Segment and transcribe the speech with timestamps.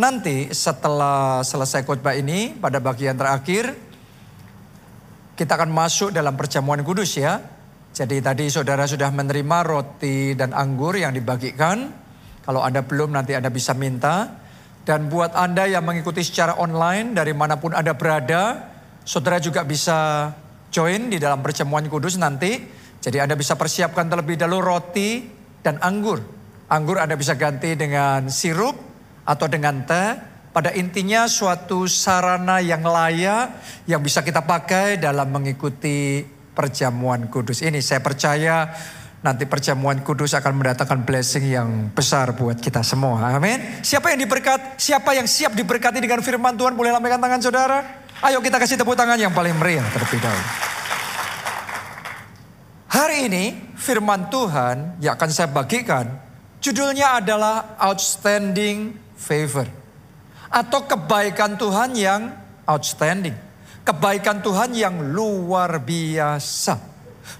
[0.00, 3.76] nanti setelah selesai khotbah ini pada bagian terakhir
[5.36, 7.40] kita akan masuk dalam perjamuan kudus ya.
[7.92, 11.88] Jadi tadi saudara sudah menerima roti dan anggur yang dibagikan.
[12.44, 14.36] Kalau Anda belum nanti Anda bisa minta.
[14.84, 18.68] Dan buat Anda yang mengikuti secara online dari mana pun Anda berada,
[19.04, 20.28] saudara juga bisa
[20.68, 22.60] join di dalam perjamuan kudus nanti.
[23.00, 25.24] Jadi Anda bisa persiapkan terlebih dahulu roti
[25.64, 26.20] dan anggur.
[26.68, 28.89] Anggur Anda bisa ganti dengan sirup
[29.24, 30.28] atau dengan teh.
[30.50, 33.54] Pada intinya suatu sarana yang layak
[33.86, 37.78] yang bisa kita pakai dalam mengikuti perjamuan kudus ini.
[37.78, 38.66] Saya percaya
[39.22, 43.38] nanti perjamuan kudus akan mendatangkan blessing yang besar buat kita semua.
[43.38, 43.84] Amin.
[43.86, 44.74] Siapa yang diberkat?
[44.74, 46.74] Siapa yang siap diberkati dengan firman Tuhan?
[46.74, 47.78] Boleh lambaikan tangan saudara.
[48.20, 50.44] Ayo kita kasih tepuk tangan yang paling meriah terlebih dahulu.
[52.90, 53.44] Hari ini
[53.78, 56.10] firman Tuhan yang akan saya bagikan
[56.60, 59.68] judulnya adalah outstanding favor
[60.50, 62.32] atau kebaikan Tuhan yang
[62.66, 63.36] outstanding.
[63.86, 66.78] Kebaikan Tuhan yang luar biasa.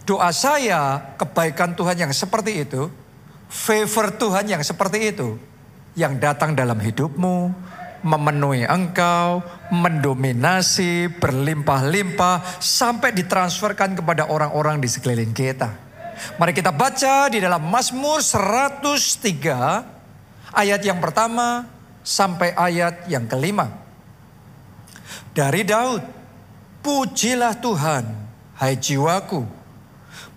[0.07, 2.87] Doa saya kebaikan Tuhan yang seperti itu,
[3.51, 5.35] favor Tuhan yang seperti itu,
[5.99, 7.51] yang datang dalam hidupmu,
[8.07, 9.43] memenuhi engkau,
[9.75, 15.91] mendominasi, berlimpah-limpah, sampai ditransferkan kepada orang-orang di sekeliling kita.
[16.39, 21.65] Mari kita baca di dalam Mazmur 103 ayat yang pertama
[22.05, 23.69] sampai ayat yang kelima.
[25.31, 26.03] Dari Daud,
[26.83, 28.05] pujilah Tuhan,
[28.59, 29.47] hai jiwaku.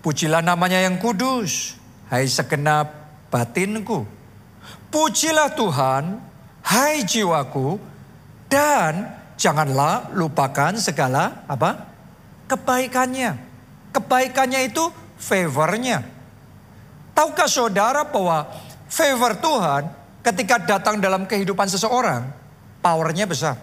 [0.04, 1.80] Pujilah namanya yang kudus,
[2.12, 2.92] hai segenap
[3.32, 4.06] batinku.
[4.92, 6.22] Pujilah Tuhan,
[6.62, 7.80] hai jiwaku,
[8.46, 11.90] dan janganlah lupakan segala apa?
[12.46, 13.34] Kebaikannya.
[13.90, 16.06] Kebaikannya itu favornya.
[17.14, 18.46] Tahukah saudara bahwa
[18.90, 22.24] favor Tuhan ketika datang dalam kehidupan seseorang,
[22.80, 23.60] powernya besar.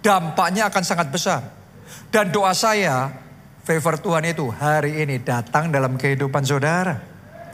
[0.00, 1.44] Dampaknya akan sangat besar.
[2.08, 3.12] Dan doa saya,
[3.60, 6.96] favor Tuhan itu hari ini datang dalam kehidupan saudara.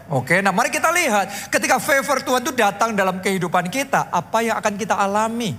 [0.06, 4.54] Oke, nah mari kita lihat ketika favor Tuhan itu datang dalam kehidupan kita, apa yang
[4.62, 5.58] akan kita alami?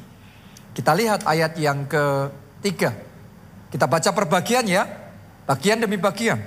[0.71, 2.95] Kita lihat ayat yang ketiga.
[3.67, 4.87] Kita baca perbagian ya,
[5.43, 6.39] bagian demi bagian.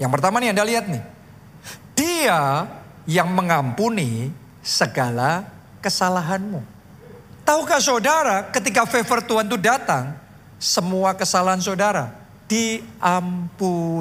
[0.00, 1.02] Yang pertama nih Anda lihat nih.
[1.92, 2.64] Dia
[3.04, 4.32] yang mengampuni
[4.64, 5.44] segala
[5.84, 6.64] kesalahanmu.
[7.44, 10.16] Tahukah saudara ketika favor Tuhan itu datang,
[10.56, 12.16] semua kesalahan saudara
[12.48, 13.92] diampuni.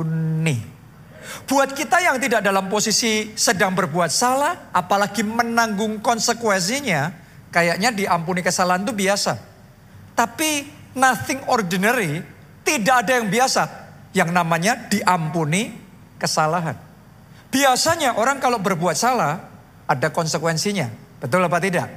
[1.44, 7.12] Buat kita yang tidak dalam posisi sedang berbuat salah, apalagi menanggung konsekuensinya,
[7.52, 9.36] kayaknya diampuni kesalahan itu biasa.
[10.16, 12.24] Tapi nothing ordinary,
[12.64, 13.68] tidak ada yang biasa.
[14.14, 15.74] Yang namanya diampuni
[16.22, 16.78] kesalahan.
[17.50, 19.53] Biasanya orang kalau berbuat salah,
[19.88, 20.88] ada konsekuensinya.
[21.20, 21.88] Betul apa tidak?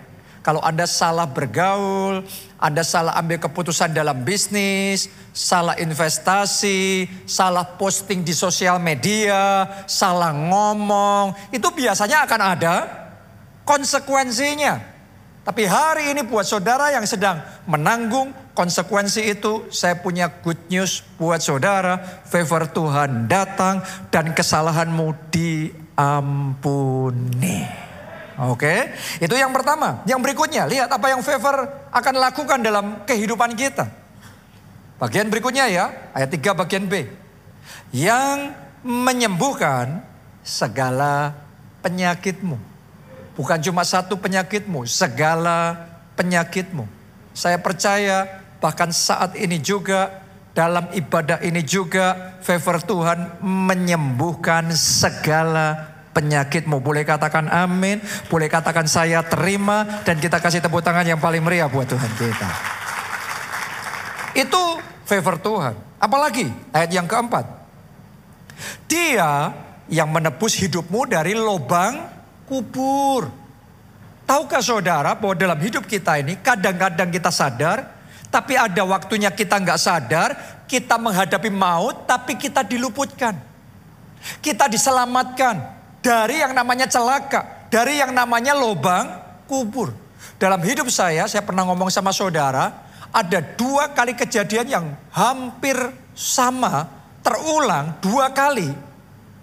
[0.47, 2.23] Kalau Anda salah bergaul,
[2.55, 11.51] Anda salah ambil keputusan dalam bisnis, salah investasi, salah posting di sosial media, salah ngomong,
[11.51, 12.75] itu biasanya akan ada
[13.67, 14.95] konsekuensinya.
[15.43, 21.43] Tapi hari ini buat saudara yang sedang menanggung konsekuensi itu, saya punya good news buat
[21.43, 22.23] saudara.
[22.27, 23.83] Favor Tuhan datang
[24.15, 25.31] dan kesalahanmu
[25.97, 27.65] diampuni.
[28.37, 30.05] Oke, itu yang pertama.
[30.05, 33.89] Yang berikutnya, lihat apa yang favor akan lakukan dalam kehidupan kita.
[35.01, 37.09] Bagian berikutnya ya, ayat 3 bagian B.
[37.97, 38.53] Yang
[38.85, 40.05] menyembuhkan
[40.45, 41.33] segala
[41.81, 42.61] penyakitmu.
[43.41, 45.89] Bukan cuma satu penyakitmu, segala
[46.21, 46.85] penyakitmu.
[47.33, 50.25] Saya percaya bahkan saat ini juga
[50.56, 56.81] dalam ibadah ini juga favor Tuhan menyembuhkan segala penyakitmu.
[56.81, 58.00] Boleh katakan amin,
[58.33, 62.50] boleh katakan saya terima dan kita kasih tepuk tangan yang paling meriah buat Tuhan kita.
[64.33, 65.77] Itu favor Tuhan.
[66.00, 67.44] Apalagi ayat yang keempat.
[68.88, 69.53] Dia
[69.93, 72.00] yang menebus hidupmu dari lubang
[72.49, 73.28] kubur.
[74.25, 77.95] Tahukah saudara bahwa dalam hidup kita ini kadang-kadang kita sadar,
[78.31, 80.31] tapi ada waktunya kita nggak sadar,
[80.67, 83.38] kita menghadapi maut, tapi kita diluputkan.
[84.43, 85.62] Kita diselamatkan
[86.02, 89.06] dari yang namanya celaka, dari yang namanya lubang
[89.46, 89.94] kubur.
[90.37, 95.79] Dalam hidup saya, saya pernah ngomong sama saudara, ada dua kali kejadian yang hampir
[96.12, 96.90] sama,
[97.22, 98.69] terulang dua kali.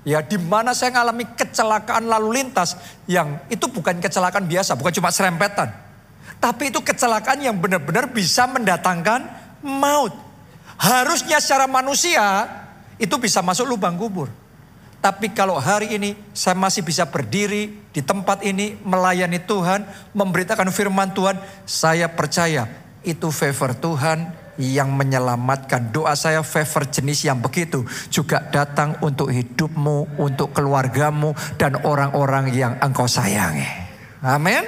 [0.03, 2.75] Ya, di mana saya mengalami kecelakaan lalu lintas
[3.07, 5.71] yang itu bukan kecelakaan biasa, bukan cuma serempetan.
[6.40, 9.28] Tapi itu kecelakaan yang benar-benar bisa mendatangkan
[9.64, 10.12] maut.
[10.75, 12.50] Harusnya secara manusia
[13.00, 14.28] itu bisa masuk lubang kubur.
[15.04, 19.84] Tapi kalau hari ini saya masih bisa berdiri di tempat ini melayani Tuhan,
[20.16, 21.36] memberitakan firman Tuhan,
[21.68, 22.72] saya percaya
[23.04, 25.92] itu favor Tuhan yang menyelamatkan.
[25.92, 32.80] Doa saya favor jenis yang begitu juga datang untuk hidupmu, untuk keluargamu, dan orang-orang yang
[32.80, 33.68] engkau sayangi.
[34.24, 34.64] Amin.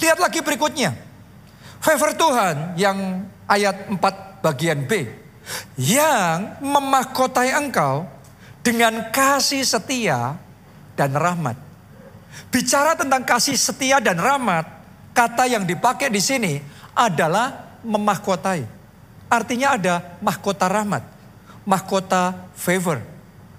[0.00, 0.92] Lihat lagi berikutnya.
[1.80, 5.06] Favor Tuhan yang ayat 4 bagian B.
[5.78, 8.04] Yang memahkotai engkau
[8.66, 10.34] dengan kasih setia
[10.98, 11.54] dan rahmat.
[12.50, 14.66] Bicara tentang kasih setia dan rahmat,
[15.14, 16.58] kata yang dipakai di sini
[16.96, 18.66] adalah memahkotai.
[19.30, 21.02] Artinya ada mahkota rahmat,
[21.62, 23.02] mahkota favor,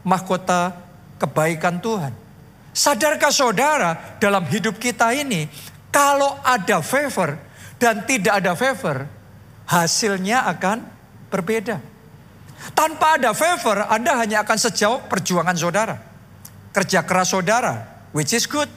[0.03, 0.75] mahkota
[1.19, 2.13] kebaikan Tuhan.
[2.71, 5.49] Sadarkah saudara dalam hidup kita ini,
[5.91, 7.37] kalau ada favor
[7.77, 9.05] dan tidak ada favor,
[9.67, 10.83] hasilnya akan
[11.29, 11.77] berbeda.
[12.73, 15.95] Tanpa ada favor, Anda hanya akan sejauh perjuangan saudara.
[16.73, 18.69] Kerja keras saudara, which is good.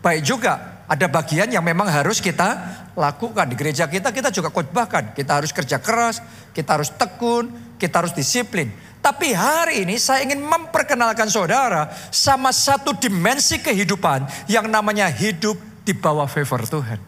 [0.00, 2.56] Baik juga, ada bagian yang memang harus kita
[2.96, 3.52] lakukan.
[3.52, 5.12] Di gereja kita, kita juga khotbahkan.
[5.12, 6.24] Kita harus kerja keras,
[6.56, 8.72] kita harus tekun, kita harus disiplin.
[8.98, 15.56] Tapi hari ini saya ingin memperkenalkan saudara sama satu dimensi kehidupan yang namanya hidup
[15.88, 17.00] di bawah favor Tuhan.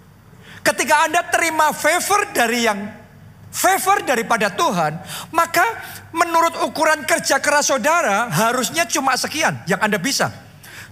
[0.65, 2.81] Ketika Anda terima favor dari yang
[3.53, 4.97] favor daripada Tuhan,
[5.37, 5.65] maka
[6.17, 10.33] menurut ukuran kerja keras saudara harusnya cuma sekian yang Anda bisa.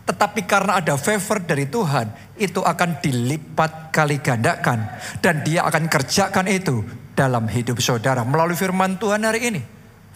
[0.04, 4.88] Tetapi karena ada favor dari Tuhan, itu akan dilipat kali gandakan.
[5.20, 6.80] Dan dia akan kerjakan itu
[7.12, 8.24] dalam hidup saudara.
[8.24, 9.60] Melalui firman Tuhan hari ini.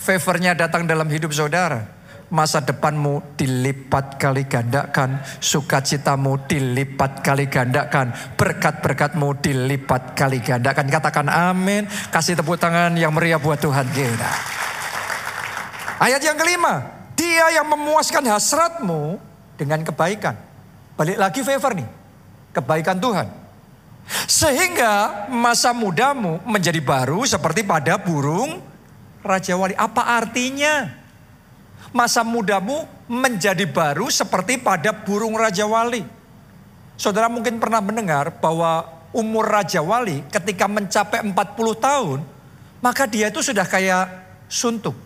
[0.01, 2.02] Favornya datang dalam hidup saudara
[2.33, 10.89] masa depanmu dilipat kali gandakan, sukacitamu dilipat kali gandakan, berkat-berkatmu dilipat kali gandakan.
[10.89, 14.33] Katakan amin, kasih tepuk tangan yang meriah buat Tuhan kita.
[16.01, 19.21] Ayat yang kelima, dia yang memuaskan hasratmu
[19.61, 20.35] dengan kebaikan.
[20.97, 21.89] Balik lagi favor nih,
[22.57, 23.29] kebaikan Tuhan.
[24.27, 28.59] Sehingga masa mudamu menjadi baru seperti pada burung
[29.23, 29.79] Raja Wali.
[29.79, 31.02] Apa artinya?
[31.93, 36.03] Masa mudamu menjadi baru seperti pada burung Raja Wali.
[36.97, 41.37] Saudara mungkin pernah mendengar bahwa umur Raja Wali ketika mencapai 40
[41.77, 42.19] tahun,
[42.81, 44.09] maka dia itu sudah kayak
[44.49, 44.97] suntuk.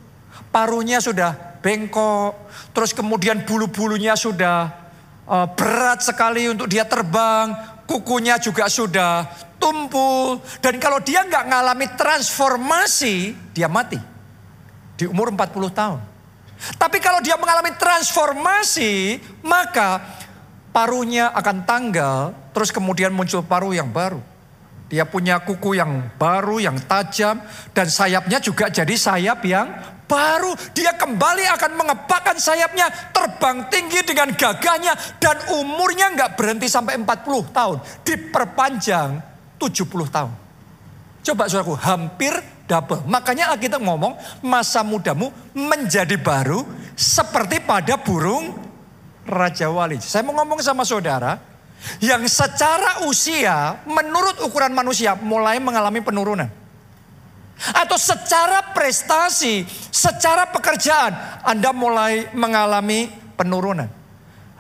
[0.55, 2.39] Paruhnya sudah bengkok,
[2.71, 4.71] terus kemudian bulu-bulunya sudah
[5.27, 7.53] uh, berat sekali untuk dia terbang,
[7.85, 9.27] kukunya juga sudah
[9.59, 10.39] tumpul.
[10.63, 13.99] Dan kalau dia nggak ngalami transformasi, dia mati.
[14.97, 16.16] Di umur 40 tahun.
[16.57, 20.01] Tapi kalau dia mengalami transformasi, maka
[20.73, 22.21] paruhnya akan tanggal,
[22.53, 24.21] terus kemudian muncul paruh yang baru.
[24.87, 27.43] Dia punya kuku yang baru, yang tajam,
[27.75, 29.67] dan sayapnya juga jadi sayap yang
[30.07, 30.55] baru.
[30.71, 37.51] Dia kembali akan mengepakkan sayapnya, terbang tinggi dengan gagahnya, dan umurnya nggak berhenti sampai 40
[37.51, 37.79] tahun.
[38.07, 39.11] Diperpanjang
[39.59, 40.33] 70 tahun.
[41.27, 42.33] Coba saudaraku, hampir
[42.67, 43.07] double.
[43.07, 46.67] Makanya kita ngomong masa mudamu menjadi baru
[46.99, 48.53] seperti pada burung
[49.27, 49.99] Raja Wali.
[50.03, 51.39] Saya mau ngomong sama saudara
[52.03, 56.51] yang secara usia menurut ukuran manusia mulai mengalami penurunan.
[57.57, 63.89] Atau secara prestasi, secara pekerjaan Anda mulai mengalami penurunan.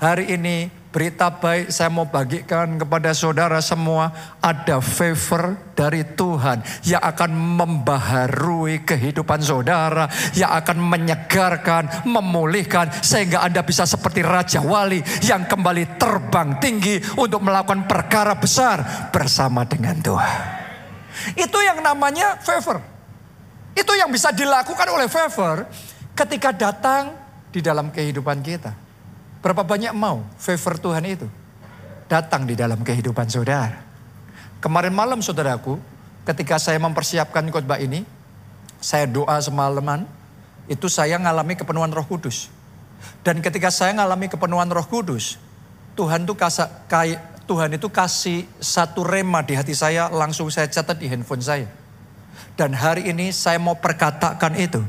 [0.00, 4.16] Hari ini Berita baik saya mau bagikan kepada saudara semua.
[4.40, 10.08] Ada favor dari Tuhan yang akan membaharui kehidupan saudara.
[10.32, 12.88] Yang akan menyegarkan, memulihkan.
[13.04, 19.68] Sehingga Anda bisa seperti Raja Wali yang kembali terbang tinggi untuk melakukan perkara besar bersama
[19.68, 20.40] dengan Tuhan.
[21.36, 22.80] Itu yang namanya favor.
[23.76, 25.68] Itu yang bisa dilakukan oleh favor
[26.16, 27.12] ketika datang
[27.52, 28.85] di dalam kehidupan kita.
[29.46, 31.30] Berapa banyak mau favor Tuhan itu
[32.10, 33.78] datang di dalam kehidupan saudara.
[34.58, 35.78] Kemarin malam saudaraku,
[36.26, 38.02] ketika saya mempersiapkan khotbah ini,
[38.82, 40.02] saya doa semalaman,
[40.66, 42.50] itu saya ngalami kepenuhan roh kudus.
[43.22, 45.38] Dan ketika saya ngalami kepenuhan roh kudus,
[45.94, 46.66] Tuhan itu kasih,
[47.46, 51.70] Tuhan itu kasih satu rema di hati saya, langsung saya catat di handphone saya.
[52.58, 54.82] Dan hari ini saya mau perkatakan itu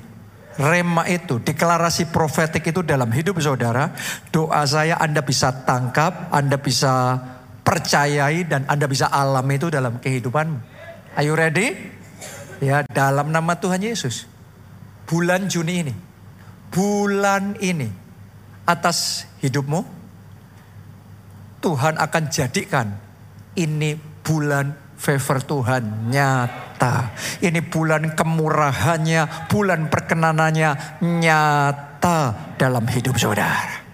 [0.57, 3.93] rema itu, deklarasi profetik itu dalam hidup saudara,
[4.33, 7.21] doa saya Anda bisa tangkap, Anda bisa
[7.61, 10.59] percayai dan Anda bisa alami itu dalam kehidupanmu.
[11.17, 11.77] Are you ready?
[12.57, 14.25] Ya, dalam nama Tuhan Yesus.
[15.07, 15.93] Bulan Juni ini,
[16.73, 17.87] bulan ini
[18.67, 19.85] atas hidupmu
[21.63, 22.87] Tuhan akan jadikan
[23.57, 27.13] ini bulan favor Tuhan nyata.
[27.39, 33.85] Ini bulan kemurahannya, bulan perkenanannya nyata dalam hidup saudara.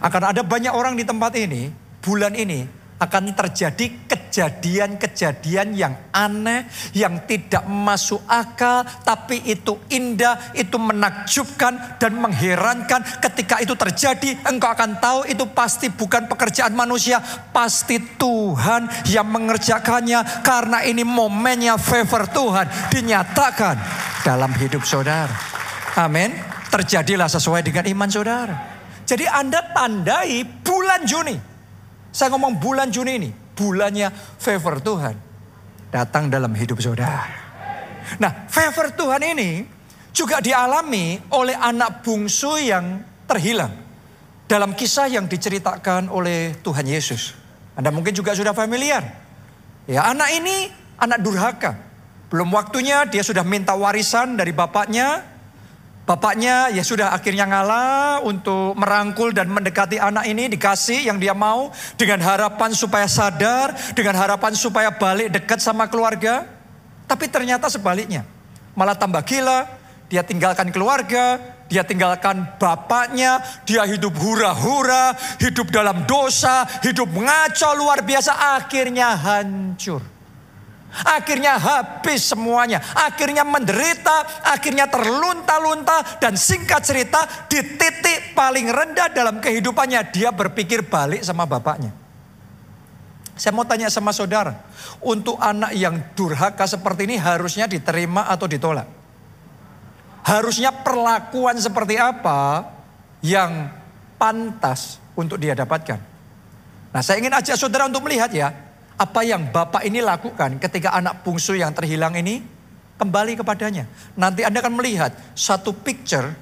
[0.00, 6.64] Akan ada banyak orang di tempat ini, bulan ini akan terjadi kejadian-kejadian yang aneh,
[6.96, 13.04] yang tidak masuk akal, tapi itu indah, itu menakjubkan dan mengherankan.
[13.20, 17.20] Ketika itu terjadi, engkau akan tahu itu pasti bukan pekerjaan manusia,
[17.52, 23.76] pasti Tuhan yang mengerjakannya, karena ini momennya favor Tuhan dinyatakan
[24.24, 25.32] dalam hidup saudara.
[26.00, 26.32] Amin.
[26.72, 28.56] Terjadilah sesuai dengan iman saudara.
[29.06, 31.55] Jadi Anda tandai bulan Juni
[32.16, 34.08] saya ngomong bulan Juni ini, bulannya
[34.40, 35.12] favor Tuhan
[35.92, 37.28] datang dalam hidup saudara.
[38.16, 39.60] Nah, favor Tuhan ini
[40.16, 43.84] juga dialami oleh anak bungsu yang terhilang.
[44.48, 47.36] Dalam kisah yang diceritakan oleh Tuhan Yesus.
[47.76, 49.04] Anda mungkin juga sudah familiar.
[49.84, 51.76] Ya, anak ini anak durhaka.
[52.32, 55.20] Belum waktunya dia sudah minta warisan dari bapaknya,
[56.06, 61.74] Bapaknya ya sudah akhirnya ngalah untuk merangkul dan mendekati anak ini dikasih yang dia mau
[61.98, 66.46] dengan harapan supaya sadar, dengan harapan supaya balik dekat sama keluarga.
[67.10, 68.22] Tapi ternyata sebaliknya,
[68.78, 69.66] malah tambah gila,
[70.06, 75.10] dia tinggalkan keluarga, dia tinggalkan bapaknya, dia hidup hura-hura,
[75.42, 80.15] hidup dalam dosa, hidup ngaco luar biasa, akhirnya hancur.
[81.04, 82.80] Akhirnya habis semuanya.
[82.96, 86.16] Akhirnya menderita, akhirnya terlunta-lunta.
[86.16, 90.08] Dan singkat cerita di titik paling rendah dalam kehidupannya.
[90.08, 91.92] Dia berpikir balik sama bapaknya.
[93.36, 94.64] Saya mau tanya sama saudara.
[95.04, 98.88] Untuk anak yang durhaka seperti ini harusnya diterima atau ditolak?
[100.24, 102.64] Harusnya perlakuan seperti apa
[103.20, 103.68] yang
[104.16, 106.00] pantas untuk dia dapatkan?
[106.96, 108.65] Nah saya ingin ajak saudara untuk melihat ya
[108.96, 112.40] apa yang Bapak ini lakukan ketika anak bungsu yang terhilang ini
[112.96, 113.84] kembali kepadanya.
[114.16, 116.32] Nanti Anda akan melihat satu picture,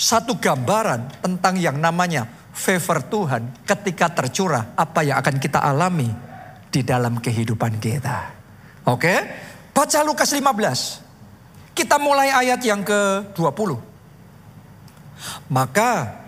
[0.00, 6.08] satu gambaran tentang yang namanya favor Tuhan ketika tercurah apa yang akan kita alami
[6.72, 8.32] di dalam kehidupan kita.
[8.88, 9.14] Oke?
[9.72, 11.76] Baca Lukas 15.
[11.76, 13.70] Kita mulai ayat yang ke-20.
[15.52, 16.20] Maka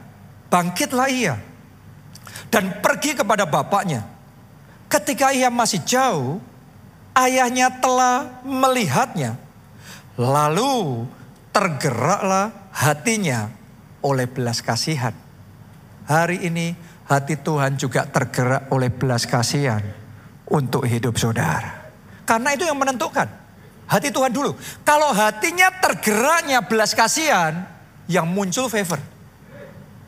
[0.48, 1.34] bangkitlah ia
[2.48, 4.13] dan pergi kepada bapaknya
[4.94, 6.38] Ketika ia masih jauh,
[7.18, 9.34] ayahnya telah melihatnya.
[10.14, 11.02] Lalu
[11.50, 13.50] tergeraklah hatinya
[14.06, 15.10] oleh belas kasihan.
[16.06, 16.78] Hari ini
[17.10, 19.82] hati Tuhan juga tergerak oleh belas kasihan
[20.46, 21.90] untuk hidup saudara.
[22.22, 23.26] Karena itu yang menentukan.
[23.90, 24.54] Hati Tuhan dulu.
[24.86, 27.66] Kalau hatinya tergeraknya belas kasihan,
[28.06, 29.13] yang muncul favor.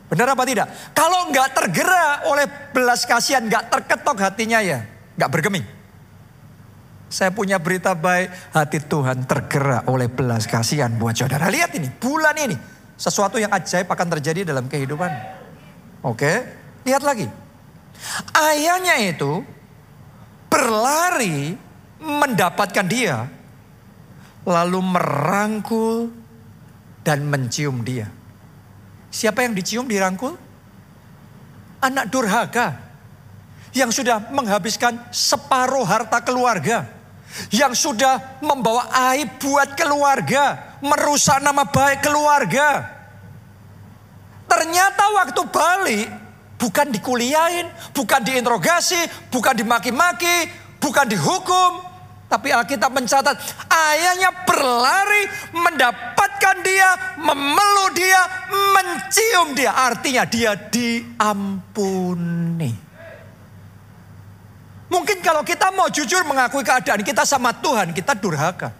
[0.07, 0.67] Benar apa tidak?
[0.95, 4.87] Kalau nggak tergerak oleh belas kasihan, nggak terketok hatinya ya,
[5.19, 5.65] nggak bergeming.
[7.07, 11.47] Saya punya berita baik, hati Tuhan tergerak oleh belas kasihan buat saudara.
[11.47, 12.55] Lihat ini, bulan ini,
[12.95, 15.11] sesuatu yang ajaib akan terjadi dalam kehidupan.
[16.03, 16.43] Oke,
[16.83, 17.27] lihat lagi.
[18.31, 19.43] Ayahnya itu
[20.51, 21.55] berlari
[21.99, 23.27] mendapatkan dia,
[24.43, 26.11] lalu merangkul
[27.07, 28.16] dan mencium dia.
[29.11, 30.35] Siapa yang dicium dirangkul?
[31.79, 32.77] Anak durhaka.
[33.71, 36.87] Yang sudah menghabiskan separuh harta keluarga.
[37.53, 40.77] Yang sudah membawa aib buat keluarga.
[40.81, 42.97] Merusak nama baik keluarga.
[44.47, 46.07] Ternyata waktu balik
[46.57, 50.49] bukan dikuliahin, bukan diinterogasi, bukan dimaki-maki,
[50.79, 51.83] bukan dihukum,
[52.27, 53.39] tapi Alkitab mencatat
[53.71, 55.31] ayahnya berlari
[56.37, 58.21] mendapatkan dia, memeluk dia,
[58.77, 59.73] mencium dia.
[59.73, 61.65] Artinya dia diampuni.
[64.87, 68.71] Mungkin kalau kita mau jujur mengakui keadaan kita sama Tuhan, kita durhaka.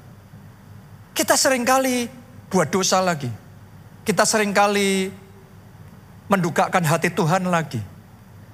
[1.12, 2.08] Kita sering kali
[2.48, 3.28] buat dosa lagi.
[4.08, 5.12] Kita sering kali
[6.32, 7.82] mendukakan hati Tuhan lagi.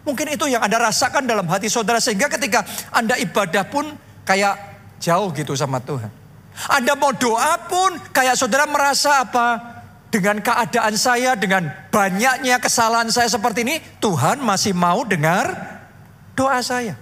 [0.04, 3.94] Mungkin itu yang Anda rasakan dalam hati saudara sehingga ketika Anda ibadah pun
[4.26, 4.58] kayak
[4.98, 6.23] jauh gitu sama Tuhan.
[6.70, 9.48] Anda mau doa pun kayak saudara merasa apa?
[10.14, 15.58] Dengan keadaan saya, dengan banyaknya kesalahan saya seperti ini, Tuhan masih mau dengar
[16.38, 16.94] doa saya.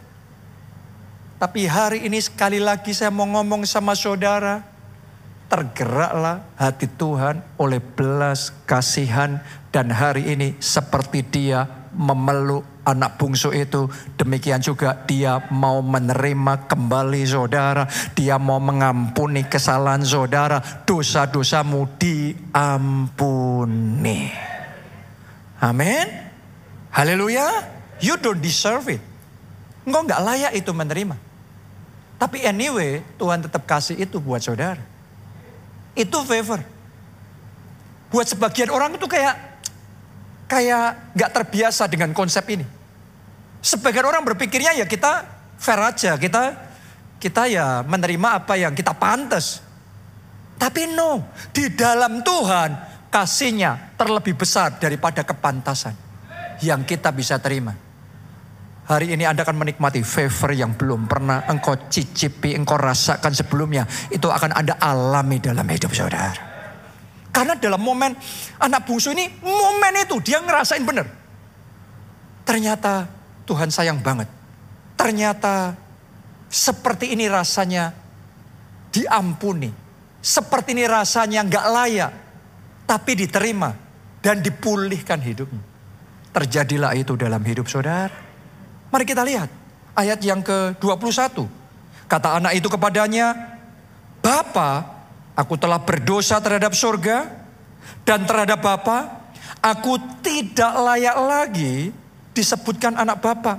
[1.36, 4.64] Tapi hari ini sekali lagi saya mau ngomong sama saudara,
[5.52, 9.44] tergeraklah hati Tuhan oleh belas kasihan
[9.76, 13.90] dan hari ini seperti dia memeluk anak bungsu itu.
[14.18, 17.88] Demikian juga dia mau menerima kembali saudara.
[18.18, 20.62] Dia mau mengampuni kesalahan saudara.
[20.86, 23.12] Dosa-dosamu diampuni.
[25.62, 26.08] Amin.
[26.92, 27.48] Haleluya.
[28.02, 29.02] You don't deserve it.
[29.86, 31.16] Engkau nggak layak itu menerima.
[32.22, 34.82] Tapi anyway, Tuhan tetap kasih itu buat saudara.
[35.98, 36.62] Itu favor.
[38.14, 39.51] Buat sebagian orang itu kayak
[40.52, 42.68] kayak nggak terbiasa dengan konsep ini.
[43.64, 45.24] Sebagian orang berpikirnya ya kita
[45.56, 46.60] fair aja, kita
[47.16, 49.64] kita ya menerima apa yang kita pantas.
[50.60, 52.70] Tapi no, di dalam Tuhan
[53.08, 55.96] kasihnya terlebih besar daripada kepantasan
[56.60, 57.72] yang kita bisa terima.
[58.92, 63.88] Hari ini Anda akan menikmati favor yang belum pernah engkau cicipi, engkau rasakan sebelumnya.
[64.12, 66.51] Itu akan Anda alami dalam hidup saudara.
[67.32, 68.12] Karena dalam momen
[68.60, 71.08] anak bungsu ini, momen itu dia ngerasain benar.
[72.44, 73.08] Ternyata
[73.48, 74.28] Tuhan sayang banget.
[75.00, 75.74] Ternyata
[76.52, 77.96] seperti ini rasanya
[78.92, 79.72] diampuni.
[80.22, 82.12] Seperti ini rasanya nggak layak.
[82.86, 83.72] Tapi diterima
[84.20, 85.64] dan dipulihkan hidupnya.
[86.36, 88.12] Terjadilah itu dalam hidup saudara.
[88.92, 89.48] Mari kita lihat
[89.96, 91.48] ayat yang ke-21.
[92.12, 93.32] Kata anak itu kepadanya,
[94.20, 95.01] Bapa,
[95.42, 97.26] aku telah berdosa terhadap surga
[98.06, 99.26] dan terhadap Bapa,
[99.58, 101.90] aku tidak layak lagi
[102.38, 103.58] disebutkan anak Bapa.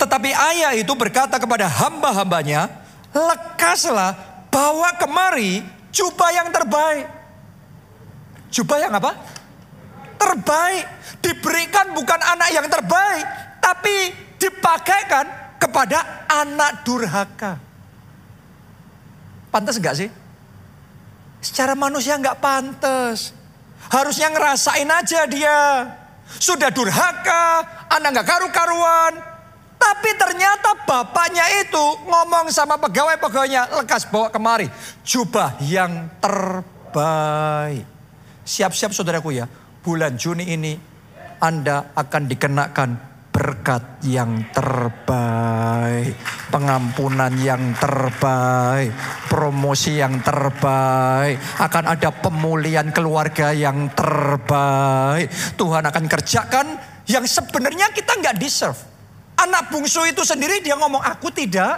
[0.00, 2.72] Tetapi ayah itu berkata kepada hamba-hambanya,
[3.12, 4.16] lekaslah
[4.48, 5.60] bawa kemari
[5.92, 7.04] jubah yang terbaik.
[8.48, 9.12] Jubah yang apa?
[10.16, 10.84] Terbaik.
[11.20, 13.26] Diberikan bukan anak yang terbaik,
[13.58, 15.26] tapi dipakaikan
[15.58, 17.58] kepada anak durhaka.
[19.50, 20.08] Pantas enggak sih?
[21.46, 23.30] Secara manusia enggak pantas.
[23.86, 25.62] Harusnya ngerasain aja dia.
[26.26, 29.14] Sudah durhaka, anak enggak karu-karuan.
[29.78, 34.66] Tapi ternyata bapaknya itu ngomong sama pegawai-pegawainya, lekas bawa kemari.
[35.06, 37.86] Jubah yang terbaik.
[38.42, 39.46] Siap-siap saudaraku ya,
[39.86, 40.74] bulan Juni ini
[41.38, 42.90] Anda akan dikenakan
[43.36, 46.16] berkat yang terbaik,
[46.48, 48.96] pengampunan yang terbaik,
[49.28, 55.28] promosi yang terbaik, akan ada pemulihan keluarga yang terbaik.
[55.52, 56.66] Tuhan akan kerjakan
[57.12, 58.80] yang sebenarnya kita nggak deserve.
[59.36, 61.76] Anak bungsu itu sendiri dia ngomong aku tidak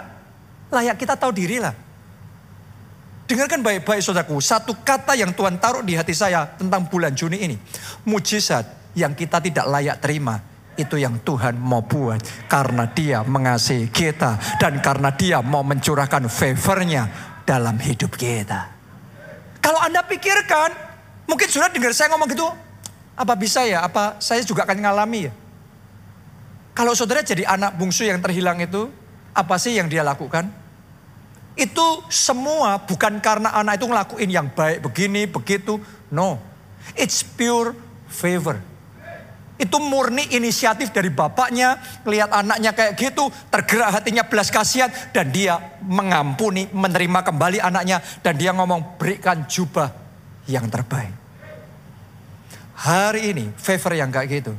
[0.71, 1.75] layak kita tahu diri lah.
[3.27, 7.59] Dengarkan baik-baik saudaraku, satu kata yang Tuhan taruh di hati saya tentang bulan Juni ini.
[8.07, 10.48] Mujizat yang kita tidak layak terima
[10.79, 17.11] itu yang Tuhan mau buat karena dia mengasihi kita dan karena dia mau mencurahkan favornya
[17.43, 18.71] dalam hidup kita.
[19.59, 20.71] Kalau Anda pikirkan,
[21.27, 22.47] mungkin sudah dengar saya ngomong gitu,
[23.19, 25.33] apa bisa ya, apa saya juga akan ngalami ya.
[26.71, 28.87] Kalau saudara jadi anak bungsu yang terhilang itu,
[29.35, 30.47] apa sih yang dia lakukan?
[31.59, 35.83] Itu semua bukan karena anak itu ngelakuin yang baik begini, begitu.
[36.07, 36.39] No,
[36.95, 37.75] it's pure
[38.07, 38.68] favor.
[39.59, 41.75] Itu murni inisiatif dari bapaknya,
[42.07, 48.39] lihat anaknya kayak gitu, tergerak hatinya belas kasihan dan dia mengampuni, menerima kembali anaknya dan
[48.39, 49.91] dia ngomong berikan jubah
[50.47, 51.11] yang terbaik.
[52.79, 54.55] Hari ini favor yang kayak gitu.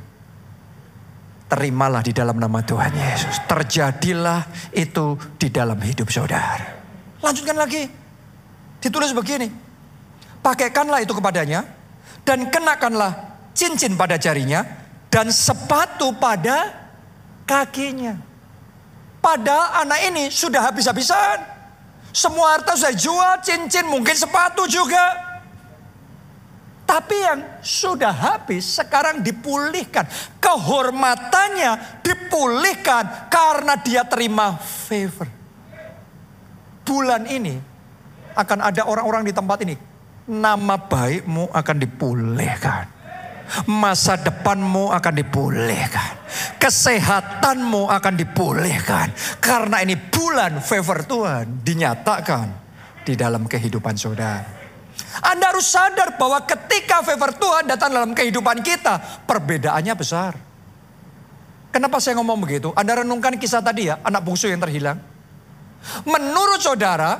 [1.48, 3.40] Terimalah di dalam nama Tuhan Yesus.
[3.48, 6.76] Terjadilah itu di dalam hidup saudara.
[7.24, 7.88] Lanjutkan lagi.
[8.84, 9.48] Ditulis begini.
[10.44, 11.64] Pakaikanlah itu kepadanya
[12.22, 13.12] dan kenakanlah
[13.56, 14.79] cincin pada jarinya
[15.10, 16.70] dan sepatu pada
[17.44, 18.14] kakinya.
[19.20, 21.44] Padahal anak ini sudah habis-habisan.
[22.14, 25.28] Semua harta sudah jual, cincin, mungkin sepatu juga.
[26.88, 30.08] Tapi yang sudah habis sekarang dipulihkan.
[30.42, 35.28] Kehormatannya dipulihkan karena dia terima favor.
[36.82, 37.62] Bulan ini
[38.34, 39.78] akan ada orang-orang di tempat ini.
[40.26, 42.99] Nama baikmu akan dipulihkan
[43.66, 46.12] masa depanmu akan dipulihkan.
[46.60, 49.10] Kesehatanmu akan dipulihkan.
[49.42, 52.46] Karena ini bulan favor Tuhan dinyatakan
[53.02, 54.60] di dalam kehidupan saudara.
[55.20, 60.32] Anda harus sadar bahwa ketika favor Tuhan datang dalam kehidupan kita, perbedaannya besar.
[61.70, 62.70] Kenapa saya ngomong begitu?
[62.74, 64.98] Anda renungkan kisah tadi ya, anak bungsu yang terhilang.
[66.04, 67.16] Menurut saudara,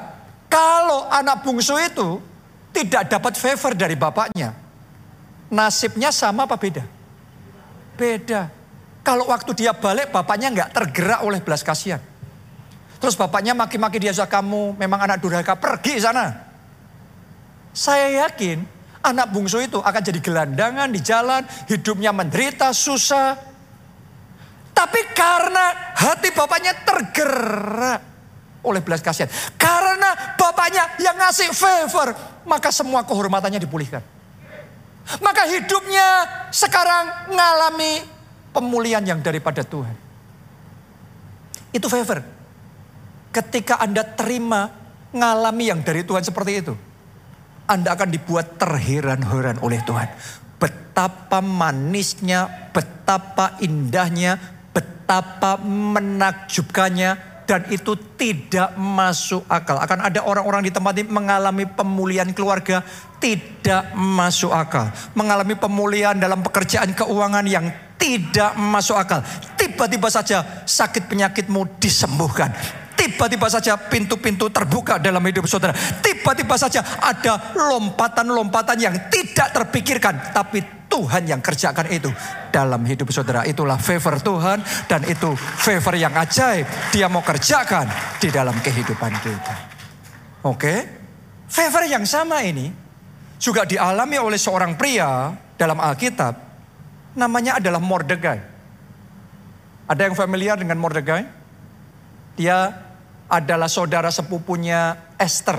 [0.51, 2.19] kalau anak bungsu itu
[2.75, 4.55] tidak dapat favor dari bapaknya,
[5.51, 6.87] nasibnya sama apa beda?
[7.99, 8.49] Beda.
[9.03, 12.01] Kalau waktu dia balik bapaknya nggak tergerak oleh belas kasihan.
[13.01, 16.49] Terus bapaknya maki-maki dia kamu memang anak durhaka pergi sana.
[17.73, 18.61] Saya yakin
[19.01, 23.37] anak bungsu itu akan jadi gelandangan di jalan, hidupnya menderita, susah.
[24.77, 28.01] Tapi karena hati bapaknya tergerak
[28.61, 29.33] oleh belas kasihan.
[29.57, 32.13] Karena bapaknya yang ngasih favor,
[32.45, 34.20] maka semua kehormatannya dipulihkan.
[35.19, 36.07] Maka hidupnya
[36.55, 38.07] sekarang mengalami
[38.55, 39.99] pemulihan yang daripada Tuhan.
[41.75, 42.23] Itu favor.
[43.35, 44.71] Ketika Anda terima
[45.11, 46.75] mengalami yang dari Tuhan seperti itu.
[47.71, 50.11] Anda akan dibuat terheran-heran oleh Tuhan.
[50.59, 54.39] Betapa manisnya, betapa indahnya,
[54.75, 59.83] betapa menakjubkannya, dan itu tidak masuk akal.
[59.83, 62.87] Akan ada orang-orang di tempat ini mengalami pemulihan keluarga
[63.19, 64.87] tidak masuk akal.
[65.19, 67.67] Mengalami pemulihan dalam pekerjaan keuangan yang
[67.99, 69.19] tidak masuk akal.
[69.59, 72.55] Tiba-tiba saja sakit penyakitmu disembuhkan.
[72.95, 75.75] Tiba-tiba saja pintu-pintu terbuka dalam hidup saudara.
[75.75, 80.31] Tiba-tiba saja ada lompatan-lompatan yang tidak terpikirkan.
[80.31, 82.11] Tapi Tuhan yang kerjakan itu
[82.51, 83.47] dalam hidup saudara.
[83.47, 84.59] Itulah favor Tuhan
[84.91, 86.67] dan itu favor yang ajaib.
[86.91, 87.87] Dia mau kerjakan
[88.19, 89.55] di dalam kehidupan kita.
[90.43, 90.99] Oke.
[91.47, 92.75] Favor yang sama ini
[93.39, 96.35] juga dialami oleh seorang pria dalam Alkitab.
[97.15, 98.39] Namanya adalah Mordegai.
[99.87, 101.27] Ada yang familiar dengan Mordegai?
[102.39, 102.71] Dia
[103.31, 105.59] adalah saudara sepupunya Esther.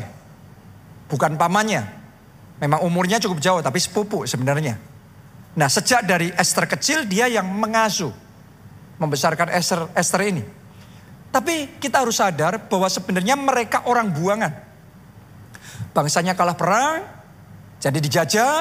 [1.08, 1.84] Bukan pamannya.
[2.64, 4.91] Memang umurnya cukup jauh tapi sepupu sebenarnya.
[5.52, 8.14] Nah sejak dari Esther kecil dia yang mengasuh.
[9.02, 10.44] Membesarkan Esther, Esther ini.
[11.32, 14.52] Tapi kita harus sadar bahwa sebenarnya mereka orang buangan.
[15.96, 17.02] Bangsanya kalah perang,
[17.82, 18.56] jadi dijajah,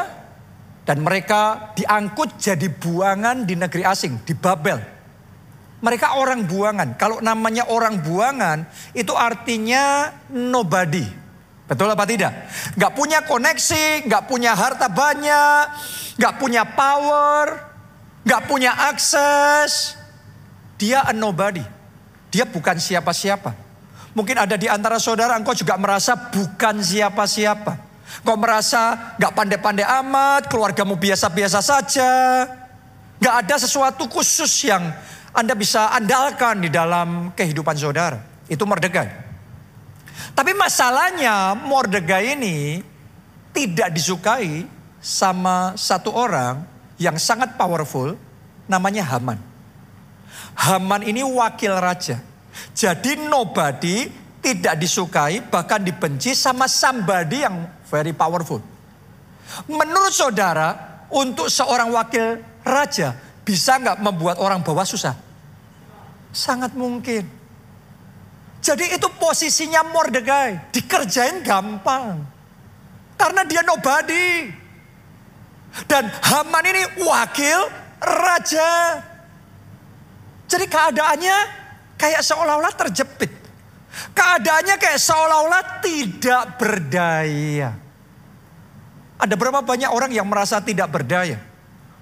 [0.88, 4.80] dan mereka diangkut jadi buangan di negeri asing, di Babel.
[5.80, 6.96] Mereka orang buangan.
[6.96, 8.64] Kalau namanya orang buangan
[8.96, 11.19] itu artinya nobody.
[11.70, 12.34] Betul apa tidak?
[12.74, 15.64] Gak punya koneksi, gak punya harta banyak,
[16.18, 17.62] gak punya power,
[18.26, 19.94] gak punya akses.
[20.82, 21.62] Dia a nobody.
[22.34, 23.54] Dia bukan siapa-siapa.
[24.18, 27.78] Mungkin ada di antara saudara engkau juga merasa bukan siapa-siapa.
[28.26, 32.10] Kau merasa gak pandai-pandai amat, keluargamu biasa-biasa saja.
[33.22, 34.90] Gak ada sesuatu khusus yang
[35.30, 38.18] anda bisa andalkan di dalam kehidupan saudara.
[38.50, 39.29] Itu Mordegai.
[40.36, 42.80] Tapi masalahnya Mordegai ini
[43.50, 44.66] tidak disukai
[45.00, 46.62] sama satu orang
[47.00, 48.14] yang sangat powerful
[48.68, 49.40] namanya Haman.
[50.54, 52.20] Haman ini wakil raja.
[52.76, 54.06] Jadi nobody
[54.40, 58.60] tidak disukai bahkan dibenci sama somebody yang very powerful.
[59.66, 65.16] Menurut saudara untuk seorang wakil raja bisa nggak membuat orang bawah susah?
[66.30, 67.39] Sangat mungkin.
[68.60, 70.72] Jadi itu posisinya Mordegai.
[70.72, 72.20] Dikerjain gampang.
[73.16, 74.52] Karena dia nobody.
[75.88, 77.58] Dan Haman ini wakil
[78.00, 79.00] raja.
[80.50, 81.36] Jadi keadaannya
[81.96, 83.32] kayak seolah-olah terjepit.
[84.12, 87.70] Keadaannya kayak seolah-olah tidak berdaya.
[89.20, 91.36] Ada berapa banyak orang yang merasa tidak berdaya?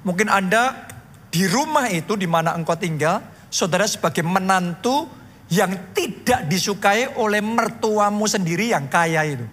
[0.07, 0.87] Mungkin Anda
[1.29, 5.11] di rumah itu di mana engkau tinggal, saudara sebagai menantu
[5.49, 9.47] yang tidak disukai oleh mertuamu sendiri yang kaya itu.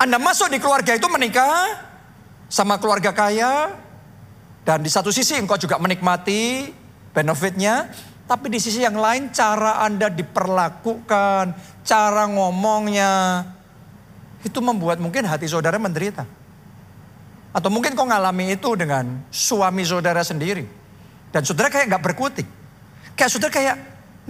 [0.00, 1.76] Anda masuk di keluarga itu menikah
[2.48, 3.74] sama keluarga kaya
[4.64, 6.70] dan di satu sisi engkau juga menikmati
[7.10, 7.90] benefitnya,
[8.30, 11.44] tapi di sisi yang lain cara Anda diperlakukan,
[11.82, 13.44] cara ngomongnya
[14.46, 16.24] itu membuat mungkin hati saudara menderita.
[17.50, 20.62] Atau mungkin kau ngalami itu dengan suami saudara sendiri.
[21.34, 22.46] Dan saudara kayak nggak berkutik.
[23.18, 23.76] Kayak saudara kayak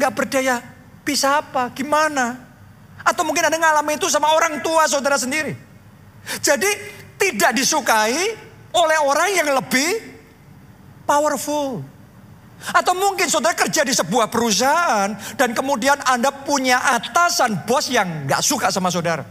[0.01, 0.65] nggak berdaya.
[1.05, 1.69] Bisa apa?
[1.77, 2.41] Gimana?
[3.05, 5.53] Atau mungkin ada ngalami itu sama orang tua saudara sendiri.
[6.41, 6.71] Jadi
[7.21, 8.17] tidak disukai
[8.73, 10.01] oleh orang yang lebih
[11.05, 11.85] powerful.
[12.61, 18.45] Atau mungkin saudara kerja di sebuah perusahaan dan kemudian Anda punya atasan bos yang nggak
[18.45, 19.25] suka sama saudara.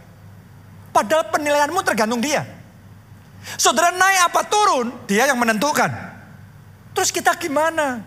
[0.90, 2.42] Padahal penilaianmu tergantung dia.
[3.54, 5.88] Saudara naik apa turun, dia yang menentukan.
[6.90, 8.02] Terus kita gimana?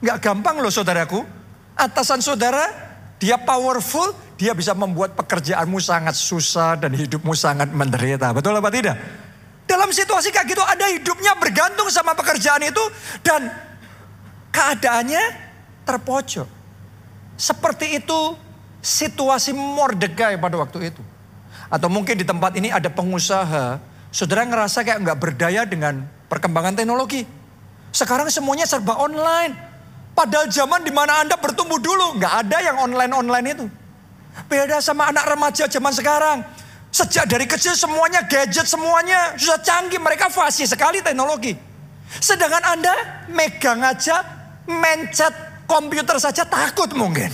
[0.00, 1.39] Gak gampang loh saudaraku.
[1.78, 2.66] Atasan saudara,
[3.20, 8.32] dia powerful, dia bisa membuat pekerjaanmu sangat susah dan hidupmu sangat menderita.
[8.32, 8.96] Betul apa tidak?
[9.68, 12.82] Dalam situasi kayak gitu ada hidupnya bergantung sama pekerjaan itu
[13.22, 13.46] dan
[14.50, 15.22] keadaannya
[15.86, 16.48] terpojok.
[17.38, 18.34] Seperti itu
[18.82, 21.02] situasi Mordegai pada waktu itu.
[21.70, 23.78] Atau mungkin di tempat ini ada pengusaha
[24.10, 27.22] Saudara ngerasa kayak nggak berdaya dengan perkembangan teknologi.
[27.94, 29.69] Sekarang semuanya serba online.
[30.20, 33.64] Padahal zaman di mana Anda bertumbuh dulu, nggak ada yang online-online itu.
[34.52, 36.44] Beda sama anak remaja zaman sekarang.
[36.92, 39.96] Sejak dari kecil semuanya gadget, semuanya sudah canggih.
[39.96, 41.56] Mereka fasih sekali teknologi.
[42.20, 42.92] Sedangkan Anda
[43.32, 44.20] megang aja,
[44.68, 47.32] mencet komputer saja takut mungkin.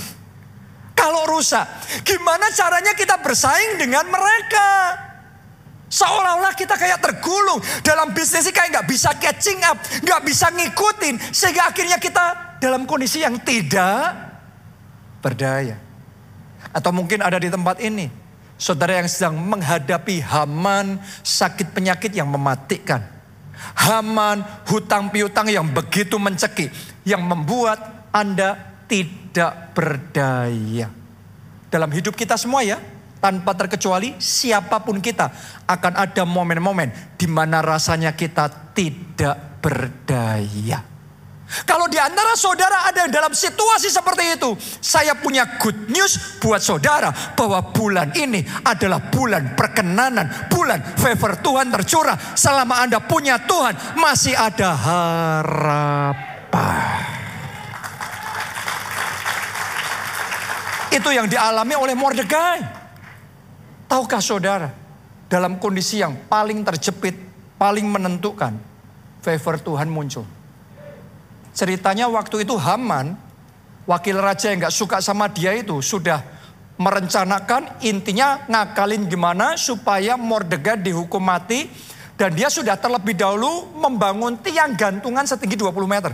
[0.94, 1.66] Kalau rusak,
[2.06, 4.94] gimana caranya kita bersaing dengan mereka?
[5.90, 9.74] Seolah-olah kita kayak tergulung dalam bisnis ini kayak nggak bisa catching up,
[10.06, 14.10] nggak bisa ngikutin, sehingga akhirnya kita dalam kondisi yang tidak
[15.22, 15.78] berdaya.
[16.74, 18.10] Atau mungkin ada di tempat ini,
[18.58, 23.06] saudara yang sedang menghadapi haman sakit penyakit yang mematikan.
[23.56, 26.68] Haman, hutang piutang yang begitu mencekik,
[27.06, 30.90] yang membuat Anda tidak berdaya.
[31.70, 32.76] Dalam hidup kita semua ya,
[33.22, 35.32] tanpa terkecuali siapa pun kita
[35.64, 40.95] akan ada momen-momen di mana rasanya kita tidak berdaya.
[41.46, 46.58] Kalau di antara saudara ada yang dalam situasi seperti itu, saya punya good news buat
[46.58, 52.18] saudara bahwa bulan ini adalah bulan perkenanan, bulan favor Tuhan tercurah.
[52.34, 56.26] Selama Anda punya Tuhan, masih ada harapan.
[60.90, 62.58] Itu yang dialami oleh Mordekai.
[63.86, 64.74] Tahukah saudara,
[65.30, 67.14] dalam kondisi yang paling terjepit,
[67.54, 68.58] paling menentukan,
[69.22, 70.35] favor Tuhan muncul.
[71.56, 73.16] Ceritanya waktu itu Haman,
[73.88, 76.20] wakil raja yang gak suka sama dia itu sudah
[76.76, 81.64] merencanakan intinya ngakalin gimana supaya Mordegai dihukum mati
[82.20, 86.12] dan dia sudah terlebih dahulu membangun tiang gantungan setinggi 20 meter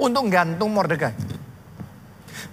[0.00, 1.12] untuk gantung Mordegai.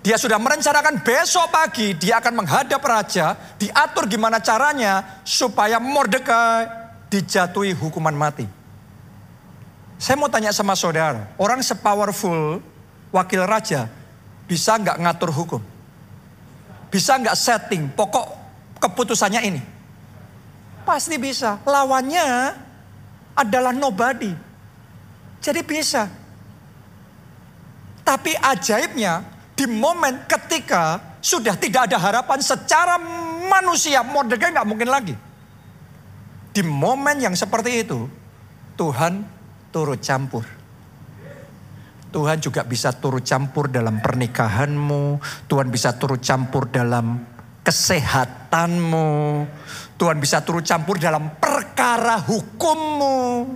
[0.04, 6.68] Dia sudah merencanakan besok pagi dia akan menghadap raja, diatur gimana caranya supaya Mordegai
[7.08, 8.63] dijatuhi hukuman mati.
[10.04, 12.60] Saya mau tanya sama saudara, orang sepowerful
[13.16, 13.88] wakil raja
[14.52, 15.64] bisa nggak ngatur hukum?
[16.92, 18.28] Bisa nggak setting pokok
[18.84, 19.64] keputusannya ini?
[20.84, 21.56] Pasti bisa.
[21.64, 22.52] Lawannya
[23.32, 24.36] adalah nobody.
[25.40, 26.12] Jadi bisa.
[28.04, 29.24] Tapi ajaibnya
[29.56, 33.00] di momen ketika sudah tidak ada harapan secara
[33.48, 35.16] manusia, Mordekai nggak mungkin lagi.
[36.52, 38.12] Di momen yang seperti itu,
[38.76, 39.43] Tuhan
[39.74, 40.46] turut campur.
[42.14, 45.18] Tuhan juga bisa turut campur dalam pernikahanmu.
[45.50, 47.26] Tuhan bisa turut campur dalam
[47.66, 49.10] kesehatanmu.
[49.98, 53.50] Tuhan bisa turut campur dalam perkara hukummu.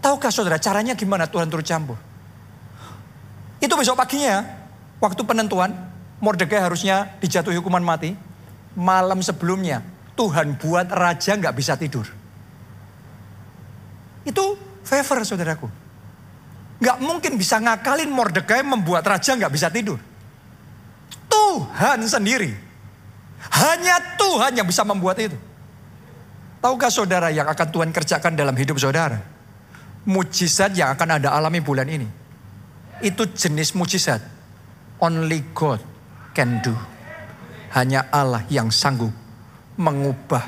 [0.00, 2.00] Tahukah saudara caranya gimana Tuhan turut campur?
[3.60, 4.48] Itu besok paginya,
[5.02, 5.74] waktu penentuan,
[6.18, 8.10] Mordekai harusnya dijatuhi hukuman mati.
[8.74, 9.82] Malam sebelumnya,
[10.18, 12.17] Tuhan buat raja nggak bisa tidur.
[14.22, 15.68] Itu favor saudaraku.
[16.78, 19.98] Gak mungkin bisa ngakalin Mordekai membuat raja gak bisa tidur.
[21.26, 22.54] Tuhan sendiri.
[23.50, 25.34] Hanya Tuhan yang bisa membuat itu.
[26.58, 29.22] Tahukah saudara yang akan Tuhan kerjakan dalam hidup saudara?
[30.06, 32.06] Mujizat yang akan Anda alami bulan ini.
[32.98, 34.18] Itu jenis mujizat.
[34.98, 35.78] Only God
[36.34, 36.74] can do.
[37.70, 39.14] Hanya Allah yang sanggup
[39.78, 40.42] mengubah,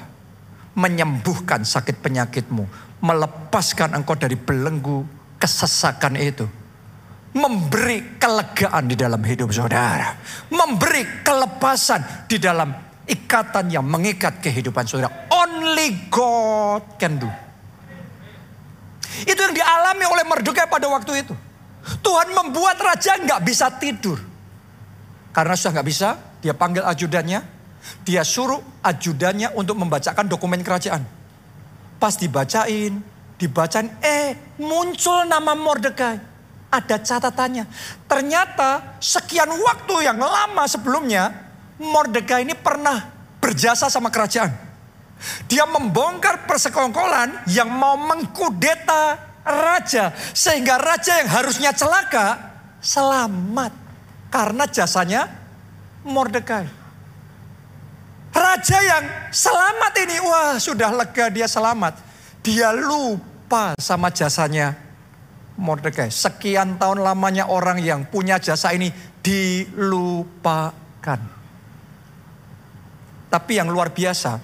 [0.75, 2.67] menyembuhkan sakit penyakitmu,
[3.01, 5.05] melepaskan engkau dari belenggu
[5.41, 6.47] kesesakan itu.
[7.31, 10.19] Memberi kelegaan di dalam hidup saudara.
[10.51, 12.75] Memberi kelepasan di dalam
[13.07, 15.31] ikatan yang mengikat kehidupan saudara.
[15.31, 17.31] Only God can do.
[19.27, 21.35] Itu yang dialami oleh Merdukai pada waktu itu.
[22.03, 24.19] Tuhan membuat raja nggak bisa tidur.
[25.31, 27.41] Karena sudah nggak bisa, dia panggil ajudannya.
[28.05, 31.20] Dia suruh ajudannya untuk membacakan dokumen kerajaan.
[32.01, 32.97] Pas dibacain,
[33.37, 36.17] dibacain, eh muncul nama Mordekai.
[36.73, 37.69] Ada catatannya.
[38.09, 41.29] Ternyata sekian waktu yang lama sebelumnya,
[41.77, 43.05] Mordekai ini pernah
[43.37, 44.49] berjasa sama kerajaan.
[45.45, 50.17] Dia membongkar persekongkolan yang mau mengkudeta raja.
[50.33, 52.41] Sehingga raja yang harusnya celaka,
[52.81, 53.77] selamat.
[54.33, 55.29] Karena jasanya
[56.07, 56.80] Mordekai.
[58.31, 61.99] Raja yang selamat ini, wah sudah lega dia selamat.
[62.47, 64.79] Dia lupa sama jasanya
[65.59, 66.15] Mordekai.
[66.15, 71.21] Sekian tahun lamanya orang yang punya jasa ini dilupakan.
[73.31, 74.39] Tapi yang luar biasa,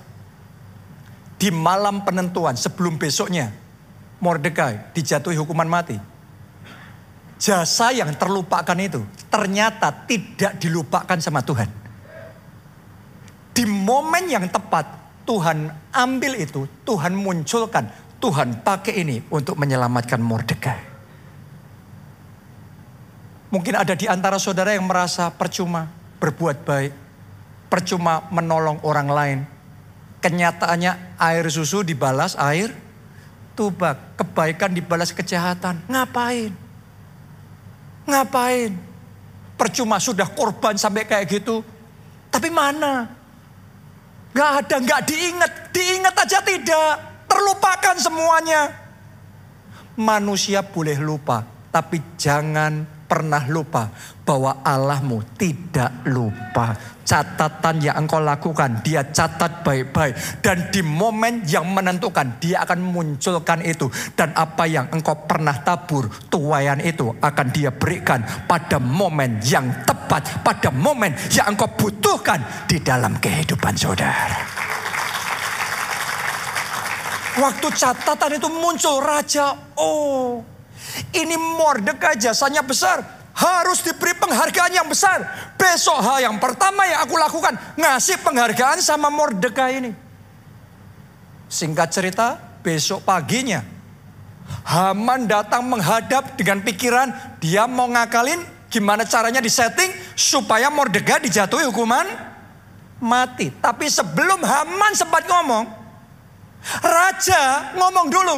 [1.38, 3.55] di malam penentuan sebelum besoknya,
[4.18, 5.94] Mordekai dijatuhi hukuman mati.
[7.38, 11.86] Jasa yang terlupakan itu ternyata tidak dilupakan sama Tuhan
[13.57, 14.85] di momen yang tepat
[15.25, 17.88] Tuhan ambil itu, Tuhan munculkan,
[18.21, 20.81] Tuhan pakai ini untuk menyelamatkan Mordekai.
[23.49, 25.88] Mungkin ada di antara saudara yang merasa percuma
[26.21, 26.92] berbuat baik,
[27.73, 29.38] percuma menolong orang lain.
[30.21, 32.71] Kenyataannya air susu dibalas air
[33.57, 35.81] tubak, kebaikan dibalas kejahatan.
[35.88, 36.53] Ngapain?
[38.05, 38.71] Ngapain?
[39.57, 41.64] Percuma sudah korban sampai kayak gitu.
[42.29, 43.09] Tapi mana
[44.37, 45.53] Gak ada, gak diingat.
[45.72, 46.92] Diingat aja tidak.
[47.25, 48.68] Terlupakan semuanya.
[49.96, 51.40] Manusia boleh lupa,
[51.72, 53.88] tapi jangan pernah lupa
[54.27, 56.75] bahwa Allahmu tidak lupa.
[57.07, 60.42] Catatan yang engkau lakukan, dia catat baik-baik.
[60.42, 63.87] Dan di momen yang menentukan, dia akan munculkan itu.
[64.19, 70.42] Dan apa yang engkau pernah tabur, tuayan itu akan dia berikan pada momen yang tepat.
[70.42, 74.42] Pada momen yang engkau butuhkan di dalam kehidupan saudara.
[77.38, 80.56] Waktu catatan itu muncul raja, oh
[81.12, 83.03] ini Mordekai jasanya besar.
[83.37, 85.20] Harus diberi penghargaan yang besar.
[85.61, 87.53] Besok hal yang pertama yang aku lakukan.
[87.77, 89.92] Ngasih penghargaan sama Mordekai ini.
[91.46, 93.61] Singkat cerita, besok paginya.
[94.66, 97.11] Haman datang menghadap dengan pikiran
[97.42, 98.38] dia mau ngakalin
[98.70, 102.07] gimana caranya disetting supaya Mordekai dijatuhi hukuman
[103.03, 103.53] mati.
[103.53, 105.64] Tapi sebelum Haman sempat ngomong,
[106.83, 108.37] Raja ngomong dulu,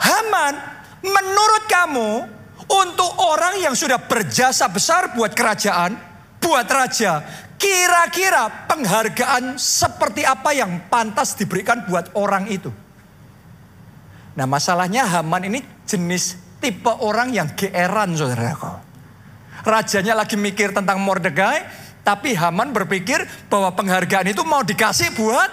[0.00, 2.10] Haman Menurut kamu,
[2.66, 5.94] untuk orang yang sudah berjasa besar buat kerajaan,
[6.40, 7.22] buat raja,
[7.60, 12.72] kira-kira penghargaan seperti apa yang pantas diberikan buat orang itu?
[14.36, 18.84] Nah masalahnya Haman ini jenis tipe orang yang geeran saudaraku.
[19.66, 21.66] Rajanya lagi mikir tentang Mordegai,
[22.06, 25.50] tapi Haman berpikir bahwa penghargaan itu mau dikasih buat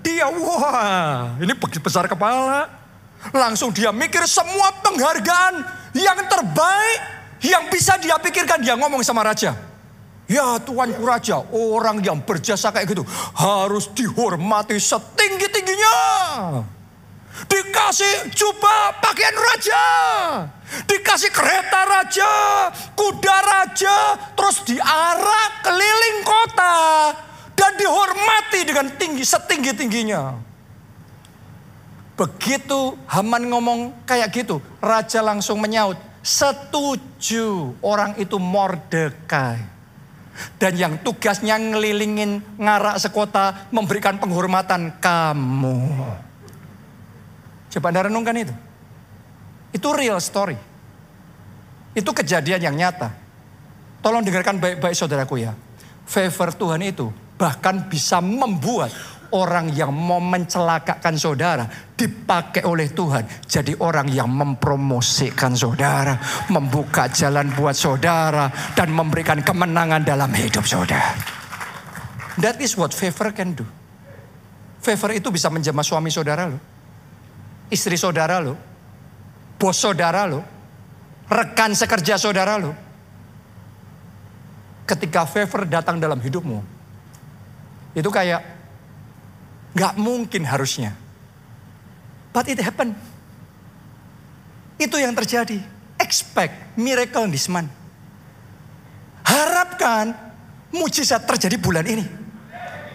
[0.00, 0.30] dia.
[0.30, 2.85] Wah, ini besar kepala.
[3.34, 5.54] Langsung dia mikir semua penghargaan
[5.96, 7.00] yang terbaik
[7.42, 8.62] yang bisa dia pikirkan.
[8.62, 9.54] Dia ngomong sama raja.
[10.26, 13.06] Ya tuanku raja, orang yang berjasa kayak gitu
[13.38, 15.98] harus dihormati setinggi-tingginya.
[17.46, 19.84] Dikasih jubah pakaian raja.
[20.90, 22.32] Dikasih kereta raja,
[22.98, 23.96] kuda raja.
[24.34, 26.76] Terus diarak keliling kota.
[27.54, 30.45] Dan dihormati dengan tinggi setinggi-tingginya.
[32.16, 39.76] Begitu Haman ngomong kayak gitu, raja langsung menyaut, setuju orang itu Mordekai.
[40.60, 45.80] Dan yang tugasnya ngelilingin ngarak sekota memberikan penghormatan kamu.
[47.72, 48.54] Coba anda renungkan itu.
[49.72, 50.56] Itu real story.
[51.96, 53.12] Itu kejadian yang nyata.
[54.04, 55.56] Tolong dengarkan baik-baik saudaraku ya.
[56.04, 57.08] Favor Tuhan itu
[57.40, 58.92] bahkan bisa membuat
[59.32, 61.64] orang yang mau mencelakakan saudara
[61.96, 66.18] dipakai oleh Tuhan jadi orang yang mempromosikan saudara,
[66.52, 71.16] membuka jalan buat saudara dan memberikan kemenangan dalam hidup saudara.
[72.36, 73.64] That is what favor can do.
[74.84, 76.58] Favor itu bisa menjamah suami saudara lo,
[77.72, 78.54] istri saudara lo,
[79.58, 80.44] bos saudara lo,
[81.26, 82.72] rekan sekerja saudara lo.
[84.86, 86.62] Ketika favor datang dalam hidupmu,
[87.96, 88.55] itu kayak
[89.76, 90.96] Gak mungkin harusnya.
[92.32, 92.96] But it happened.
[94.80, 95.60] Itu yang terjadi.
[96.00, 97.68] Expect miracle this month.
[99.24, 100.16] Harapkan
[100.72, 102.04] mujizat terjadi bulan ini.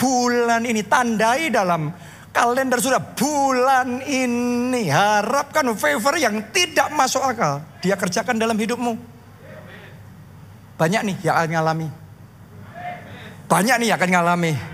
[0.01, 1.93] Bulan ini tandai dalam
[2.33, 4.89] kalender sudah bulan ini.
[4.89, 7.61] Harapkan favor yang tidak masuk akal.
[7.85, 8.97] Dia kerjakan dalam hidupmu.
[10.81, 11.87] Banyak nih yang akan ngalami.
[13.45, 14.70] Banyak nih yang akan ngalami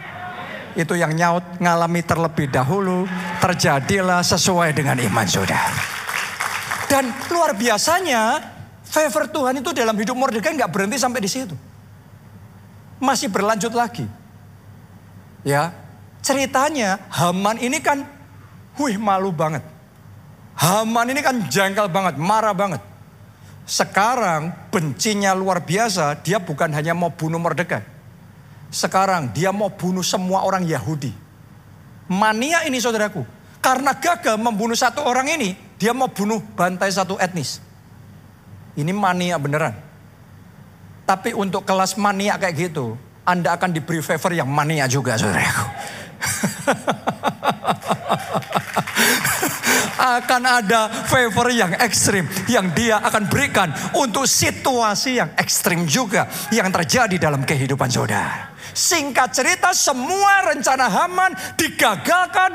[0.78, 3.10] itu yang nyaut ngalami terlebih dahulu
[3.42, 5.74] terjadilah sesuai dengan iman saudara.
[6.86, 8.40] Dan luar biasanya
[8.86, 11.58] favor Tuhan itu dalam hidup Mordekai nggak berhenti sampai di situ.
[13.02, 14.06] Masih berlanjut lagi.
[15.42, 15.74] Ya,
[16.22, 18.06] ceritanya Haman ini kan
[18.78, 19.66] wih malu banget.
[20.58, 22.82] Haman ini kan janggal banget, marah banget.
[23.66, 27.97] Sekarang bencinya luar biasa, dia bukan hanya mau bunuh Mordekai
[28.68, 31.14] sekarang dia mau bunuh semua orang Yahudi.
[32.08, 33.24] Mania ini saudaraku.
[33.60, 37.60] Karena gagal membunuh satu orang ini, dia mau bunuh bantai satu etnis.
[38.78, 39.76] Ini mania beneran.
[41.04, 42.96] Tapi untuk kelas mania kayak gitu,
[43.28, 45.68] Anda akan diberi favor yang mania juga saudaraku.
[49.98, 56.72] akan ada favor yang ekstrim yang dia akan berikan untuk situasi yang ekstrim juga yang
[56.72, 58.57] terjadi dalam kehidupan saudara.
[58.78, 62.54] Singkat cerita semua rencana Haman digagalkan.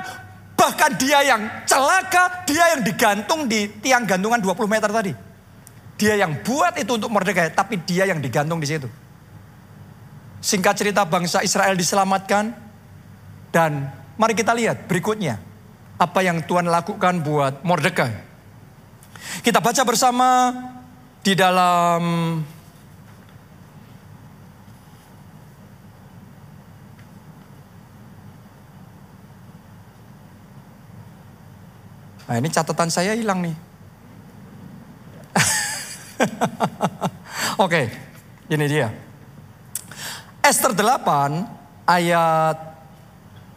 [0.55, 5.11] Bahkan dia yang celaka, dia yang digantung di tiang gantungan 20 meter tadi.
[5.99, 8.87] Dia yang buat itu untuk Mordekai, tapi dia yang digantung di situ.
[10.39, 12.55] Singkat cerita bangsa Israel diselamatkan.
[13.51, 15.43] Dan mari kita lihat berikutnya.
[15.99, 18.15] Apa yang Tuhan lakukan buat Mordekai.
[19.43, 20.55] Kita baca bersama
[21.23, 22.03] di dalam
[32.33, 33.53] Nah ini catatan saya hilang nih.
[37.69, 37.93] Oke,
[38.49, 38.89] ini dia.
[40.41, 42.57] Esther 8 ayat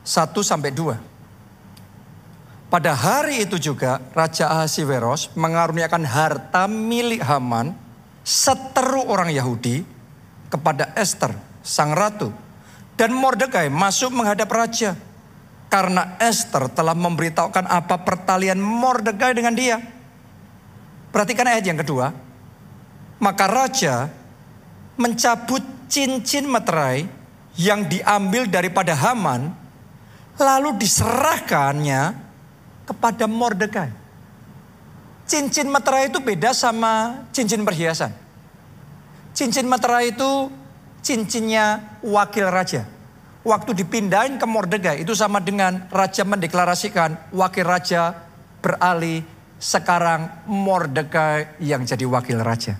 [0.03, 0.91] 1 sampai 2.
[2.67, 7.71] Pada hari itu juga Raja Ahasiweros mengaruniakan harta milik Haman
[8.27, 9.87] seteru orang Yahudi
[10.51, 11.31] kepada Esther,
[11.63, 12.27] sang ratu.
[12.99, 14.99] Dan Mordekai masuk menghadap raja
[15.69, 19.77] karena Esther telah memberitahukan apa pertalian Mordekai dengan dia.
[21.11, 22.11] Perhatikan ayat yang kedua.
[23.19, 24.11] Maka raja
[24.99, 27.07] mencabut cincin meterai
[27.55, 29.51] yang diambil daripada Haman
[30.35, 32.15] lalu diserahkannya
[32.83, 33.91] kepada Mordekai.
[35.25, 38.13] Cincin meterai itu beda sama cincin perhiasan.
[39.33, 40.47] Cincin meterai itu
[41.01, 42.94] cincinnya wakil raja
[43.45, 48.17] waktu dipindahin ke Mordegai itu sama dengan raja mendeklarasikan wakil raja
[48.59, 49.21] beralih
[49.61, 52.73] sekarang Mordegai yang jadi wakil raja.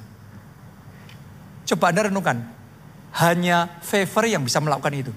[1.70, 2.38] Coba Anda renungkan,
[3.22, 5.14] hanya favor yang bisa melakukan itu.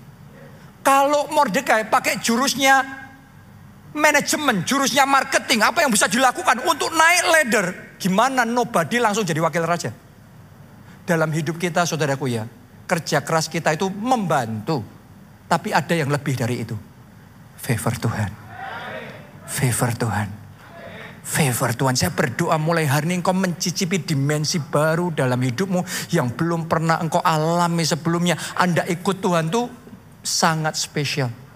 [0.84, 2.84] Kalau Mordegai pakai jurusnya
[3.96, 7.66] manajemen, jurusnya marketing, apa yang bisa dilakukan untuk naik ladder?
[7.96, 9.90] Gimana nobody langsung jadi wakil raja?
[11.08, 12.44] Dalam hidup kita saudaraku ya,
[12.84, 14.97] kerja keras kita itu membantu
[15.48, 16.76] tapi ada yang lebih dari itu.
[17.58, 18.30] Favor Tuhan.
[19.48, 20.28] Favor Tuhan.
[21.24, 21.94] Favor Tuhan.
[21.96, 27.20] Saya berdoa mulai hari ini engkau mencicipi dimensi baru dalam hidupmu yang belum pernah engkau
[27.24, 28.36] alami sebelumnya.
[28.56, 29.68] Anda ikut Tuhan tuh
[30.24, 31.47] sangat spesial.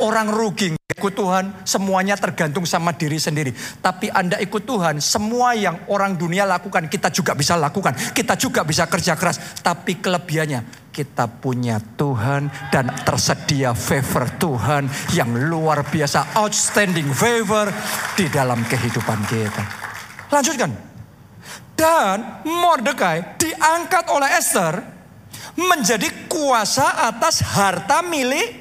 [0.00, 3.56] Orang rugi ikut Tuhan semuanya tergantung sama diri sendiri.
[3.80, 7.96] Tapi Anda ikut Tuhan semua yang orang dunia lakukan kita juga bisa lakukan.
[8.12, 9.64] Kita juga bisa kerja keras.
[9.64, 14.84] Tapi kelebihannya kita punya Tuhan dan tersedia favor Tuhan
[15.16, 17.72] yang luar biasa, outstanding favor
[18.12, 19.62] di dalam kehidupan kita.
[20.28, 20.70] Lanjutkan.
[21.72, 24.84] Dan Mordekai diangkat oleh Esther
[25.56, 28.59] menjadi kuasa atas harta milik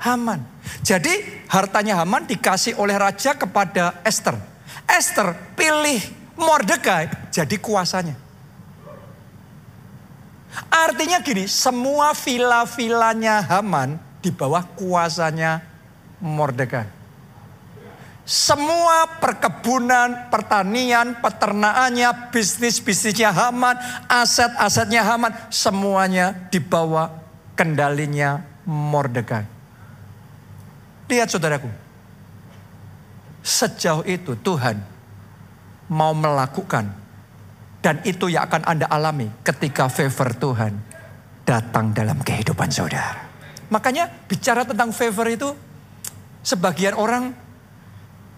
[0.00, 0.40] Haman.
[0.80, 4.34] Jadi hartanya Haman dikasih oleh raja kepada Esther.
[4.88, 6.00] Esther pilih
[6.40, 8.16] Mordekai jadi kuasanya.
[10.72, 15.62] Artinya gini, semua villa-villanya Haman di bawah kuasanya
[16.18, 16.98] Mordekai.
[18.24, 23.74] Semua perkebunan, pertanian, peternakannya, bisnis-bisnisnya Haman,
[24.06, 27.10] aset-asetnya Haman, semuanya di bawah
[27.58, 29.59] kendalinya Mordekai.
[31.10, 31.66] Lihat saudaraku,
[33.42, 34.78] sejauh itu Tuhan
[35.90, 36.86] mau melakukan
[37.82, 40.72] dan itu yang akan Anda alami ketika favor Tuhan
[41.42, 43.26] datang dalam kehidupan saudara.
[43.74, 45.50] Makanya bicara tentang favor itu,
[46.46, 47.34] sebagian orang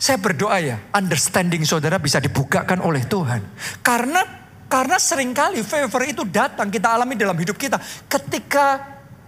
[0.01, 3.45] saya berdoa ya, understanding saudara bisa dibukakan oleh Tuhan.
[3.85, 4.25] Karena
[4.73, 7.77] karena sering kali favor itu datang kita alami dalam hidup kita
[8.09, 8.81] ketika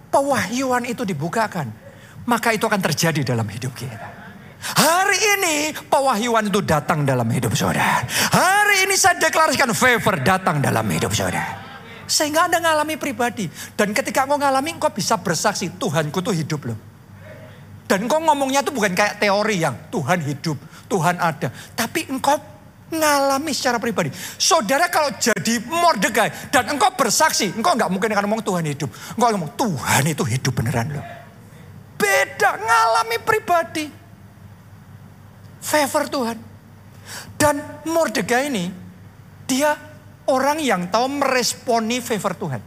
[0.09, 1.69] pewahyuan itu dibukakan,
[2.25, 4.25] maka itu akan terjadi dalam hidup kita.
[4.65, 8.01] Hari ini pewahyuan itu datang dalam hidup saudara.
[8.33, 11.61] Hari ini saya deklarasikan favor datang dalam hidup saudara.
[12.09, 13.45] Sehingga Anda ngalami pribadi.
[13.77, 16.77] Dan ketika engkau ngalami, engkau bisa bersaksi, Tuhanku tuh hidup loh.
[17.85, 20.57] Dan engkau ngomongnya tuh bukan kayak teori yang Tuhan hidup,
[20.89, 21.53] Tuhan ada.
[21.77, 22.37] Tapi engkau
[22.89, 24.09] ngalami secara pribadi.
[24.41, 28.89] Saudara kalau jadi Mordegai dan engkau bersaksi, engkau nggak mungkin akan ngomong Tuhan hidup.
[28.89, 31.24] Engkau ngomong Tuhan itu hidup beneran loh.
[32.05, 33.85] Beda ngalami pribadi
[35.65, 36.37] favor Tuhan.
[37.33, 38.69] Dan Mordegai ini,
[39.49, 39.73] dia
[40.29, 42.61] orang yang tahu meresponi favor Tuhan.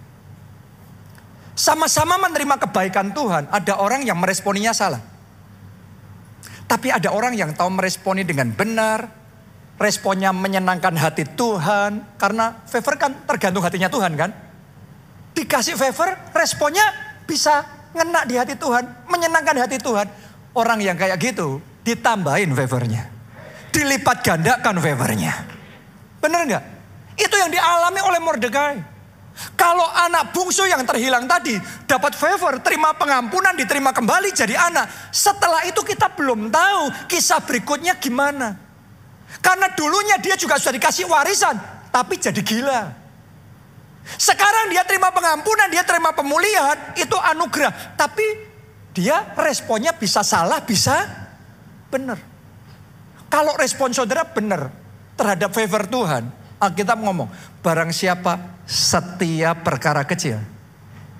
[1.54, 5.02] Sama-sama menerima kebaikan Tuhan, ada orang yang meresponinya salah.
[6.68, 9.10] Tapi ada orang yang tahu meresponi dengan benar,
[9.80, 14.30] responnya menyenangkan hati Tuhan, karena favor kan tergantung hatinya Tuhan kan.
[15.34, 16.84] Dikasih favor, responnya
[17.26, 20.06] bisa ngena di hati Tuhan, menyenangkan hati Tuhan.
[20.54, 23.10] Orang yang kayak gitu ditambahin favornya.
[23.74, 25.32] Dilipat gandakan favornya.
[26.22, 26.64] Benar nggak?
[27.18, 28.76] Itu yang dialami oleh Mordekai.
[29.54, 31.54] Kalau anak bungsu yang terhilang tadi
[31.86, 35.14] dapat favor, terima pengampunan, diterima kembali jadi anak.
[35.14, 38.58] Setelah itu kita belum tahu kisah berikutnya gimana.
[39.38, 41.54] Karena dulunya dia juga sudah dikasih warisan,
[41.94, 42.97] tapi jadi gila.
[44.16, 47.98] Sekarang dia terima pengampunan, dia terima pemulihan, itu anugerah.
[47.98, 48.24] Tapi
[48.96, 51.04] dia responnya bisa salah, bisa
[51.92, 52.16] benar.
[53.28, 54.72] Kalau respon saudara benar
[55.18, 57.28] terhadap favor Tuhan, Alkitab ngomong,
[57.60, 60.40] barang siapa setiap perkara kecil,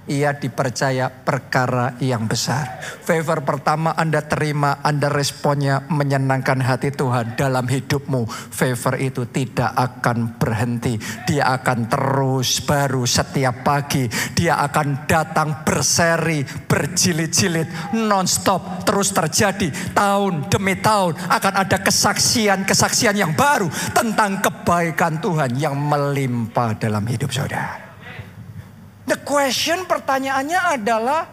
[0.09, 2.81] ia dipercaya perkara yang besar.
[3.05, 8.25] Favor pertama Anda terima, Anda responnya menyenangkan hati Tuhan dalam hidupmu.
[8.29, 10.97] Favor itu tidak akan berhenti.
[11.29, 14.09] Dia akan terus baru setiap pagi.
[14.35, 19.69] Dia akan datang berseri, berjilid-jilid, non-stop, terus terjadi.
[19.93, 27.29] Tahun demi tahun akan ada kesaksian-kesaksian yang baru tentang kebaikan Tuhan yang melimpah dalam hidup
[27.33, 27.88] saudara.
[29.09, 31.25] The question pertanyaannya adalah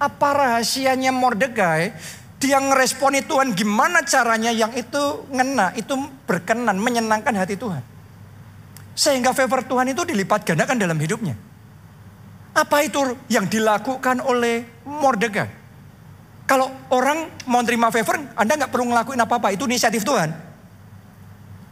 [0.00, 1.92] apa rahasianya Mordegai?
[2.40, 5.92] Dia ngeresponi Tuhan gimana caranya yang itu ngena, itu
[6.24, 7.84] berkenan, menyenangkan hati Tuhan.
[8.94, 11.36] Sehingga favor Tuhan itu dilipat gandakan dalam hidupnya.
[12.56, 12.98] Apa itu
[13.28, 15.50] yang dilakukan oleh Mordegai?
[16.48, 19.52] Kalau orang mau terima favor, Anda nggak perlu ngelakuin apa-apa.
[19.52, 20.32] Itu inisiatif Tuhan.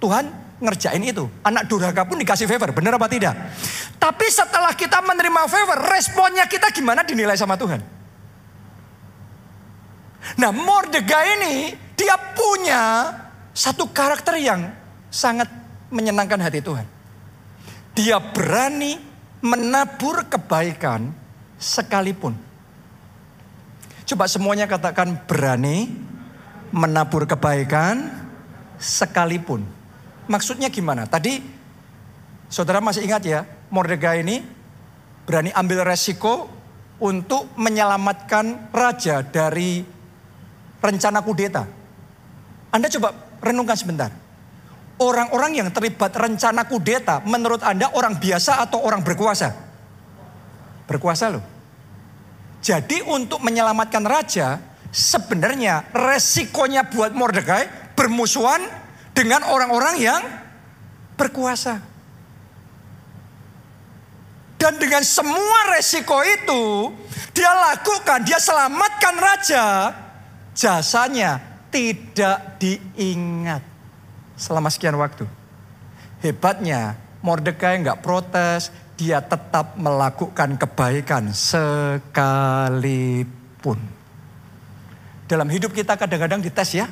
[0.04, 0.28] Tuhan
[0.61, 1.28] ngerjain itu.
[1.44, 3.34] Anak durhaka pun dikasih favor, benar apa tidak?
[3.96, 7.80] Tapi setelah kita menerima favor, responnya kita gimana dinilai sama Tuhan?
[10.36, 11.57] Nah Mordegai ini,
[11.94, 13.12] dia punya
[13.54, 14.68] satu karakter yang
[15.09, 15.48] sangat
[15.88, 16.86] menyenangkan hati Tuhan.
[17.96, 19.00] Dia berani
[19.40, 21.14] menabur kebaikan
[21.57, 22.36] sekalipun.
[24.07, 25.90] Coba semuanya katakan berani
[26.70, 28.11] menabur kebaikan
[28.76, 29.76] sekalipun.
[30.27, 31.07] Maksudnya gimana?
[31.07, 31.39] Tadi
[32.51, 34.43] saudara masih ingat ya, Mordegai ini
[35.27, 36.47] berani ambil resiko
[37.03, 39.83] untuk menyelamatkan raja dari
[40.81, 41.66] rencana kudeta.
[42.70, 44.11] Anda coba renungkan sebentar.
[44.97, 49.53] Orang-orang yang terlibat rencana kudeta menurut Anda orang biasa atau orang berkuasa?
[50.89, 51.45] Berkuasa loh.
[52.64, 54.57] Jadi untuk menyelamatkan raja
[54.89, 58.86] sebenarnya resikonya buat Mordegai bermusuhan
[59.17, 60.21] dengan orang-orang yang
[61.17, 61.81] berkuasa.
[64.61, 66.93] Dan dengan semua resiko itu,
[67.33, 69.93] dia lakukan, dia selamatkan raja,
[70.53, 71.41] jasanya
[71.73, 73.64] tidak diingat
[74.37, 75.25] selama sekian waktu.
[76.21, 82.17] Hebatnya, Mordekai nggak protes, dia tetap melakukan kebaikan sekalipun.
[85.29, 86.89] Dalam hidup kita kadang-kadang dites ya,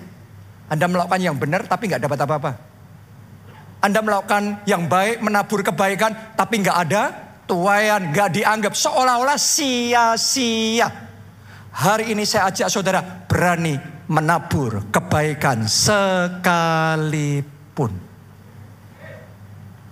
[0.68, 2.52] anda melakukan yang benar tapi nggak dapat apa-apa.
[3.84, 7.12] Anda melakukan yang baik, menabur kebaikan tapi nggak ada
[7.44, 10.88] tuayan, nggak dianggap seolah-olah sia-sia.
[11.74, 13.76] Hari ini saya ajak saudara berani
[14.08, 17.12] menabur kebaikan sekalipun.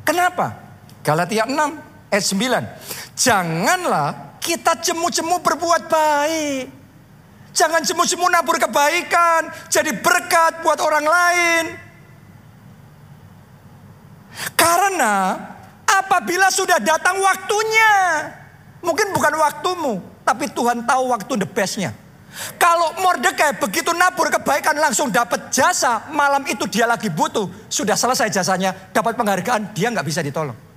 [0.09, 0.57] Kenapa?
[1.05, 1.53] Galatia 6
[2.09, 3.19] ayat 9.
[3.19, 6.82] Janganlah kita jemu-jemu berbuat baik.
[7.53, 11.65] Jangan jemu-jemu nabur kebaikan, jadi berkat buat orang lain.
[14.57, 15.37] Karena
[15.85, 17.93] apabila sudah datang waktunya,
[18.81, 21.93] mungkin bukan waktumu, tapi Tuhan tahu waktu the bestnya.
[22.57, 28.33] Kalau Mordekai begitu nabur kebaikan langsung dapat jasa, malam itu dia lagi butuh, sudah selesai
[28.33, 30.72] jasanya, dapat penghargaan, dia nggak bisa ditolong.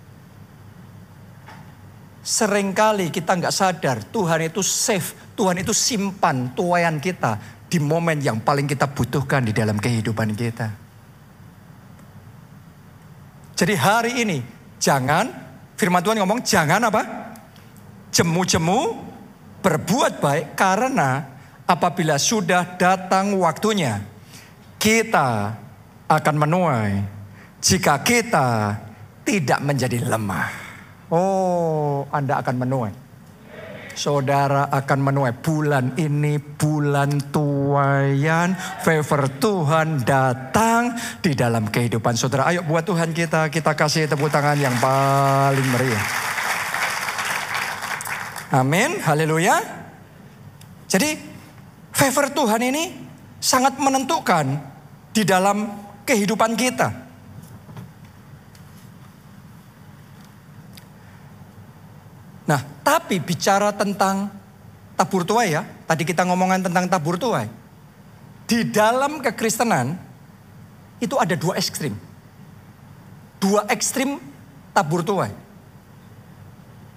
[2.25, 7.37] Seringkali kita nggak sadar Tuhan itu safe, Tuhan itu simpan tuayan kita
[7.69, 10.73] di momen yang paling kita butuhkan di dalam kehidupan kita.
[13.53, 14.41] Jadi hari ini
[14.81, 15.29] jangan
[15.77, 17.01] firman Tuhan ngomong jangan apa?
[18.09, 18.79] Jemu-jemu
[19.61, 21.29] berbuat baik karena
[21.69, 24.01] apabila sudah datang waktunya
[24.81, 25.53] kita
[26.09, 27.05] akan menuai
[27.61, 28.81] jika kita
[29.21, 30.64] tidak menjadi lemah.
[31.13, 32.93] Oh, Anda akan menuai.
[33.95, 38.51] Saudara akan menuai bulan ini bulan tuayan
[38.83, 42.51] favor Tuhan datang di dalam kehidupan saudara.
[42.51, 46.05] Ayo buat Tuhan kita kita kasih tepuk tangan yang paling meriah.
[48.51, 49.63] Amin, haleluya.
[50.91, 51.15] Jadi
[51.95, 52.83] favor Tuhan ini
[53.39, 54.59] sangat menentukan
[55.15, 55.71] di dalam
[56.03, 57.05] kehidupan kita.
[62.45, 64.29] Nah, tapi bicara tentang
[64.93, 67.49] tabur tuai ya, tadi kita ngomongan tentang tabur tuai.
[68.45, 69.97] Di dalam kekristenan
[71.01, 71.97] itu ada dua ekstrim.
[73.41, 74.21] Dua ekstrim
[74.69, 75.33] tabur tuai.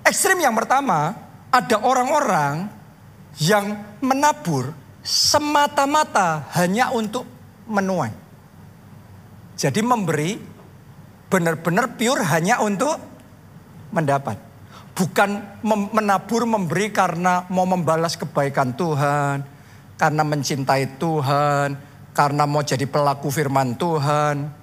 [0.05, 1.17] Ekstrim yang pertama,
[1.49, 2.69] ada orang-orang
[3.41, 7.25] yang menabur semata-mata hanya untuk
[7.65, 8.13] menuai.
[9.57, 10.37] Jadi memberi
[11.33, 12.97] benar-benar pure hanya untuk
[13.93, 14.48] mendapat.
[14.99, 15.63] Bukan
[15.95, 19.47] menabur memberi karena mau membalas kebaikan Tuhan.
[19.95, 21.79] Karena mencintai Tuhan.
[22.11, 24.59] Karena mau jadi pelaku firman Tuhan.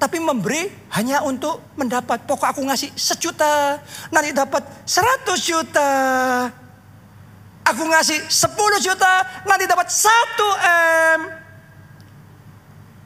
[0.00, 0.66] Tapi memberi
[0.98, 2.26] hanya untuk mendapat.
[2.26, 3.78] Pokok aku ngasih sejuta,
[4.10, 5.92] nanti dapat seratus juta.
[7.62, 10.48] Aku ngasih sepuluh juta, nanti dapat satu
[11.14, 11.20] M.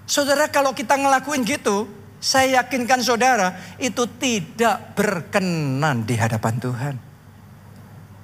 [0.08, 1.84] Saudara kalau kita ngelakuin gitu,
[2.20, 6.94] saya yakinkan saudara itu tidak berkenan di hadapan Tuhan.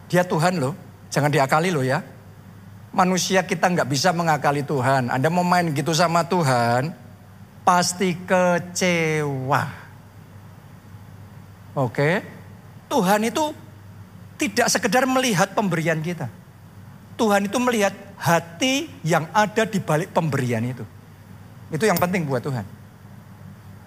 [0.09, 0.77] Dia Tuhan loh,
[1.09, 2.01] jangan diakali loh ya.
[2.93, 5.09] Manusia kita nggak bisa mengakali Tuhan.
[5.09, 6.93] Anda mau main gitu sama Tuhan,
[7.65, 9.65] pasti kecewa.
[11.73, 12.21] Oke,
[12.93, 13.57] Tuhan itu
[14.37, 16.29] tidak sekedar melihat pemberian kita.
[17.17, 20.85] Tuhan itu melihat hati yang ada di balik pemberian itu.
[21.73, 22.82] Itu yang penting buat Tuhan.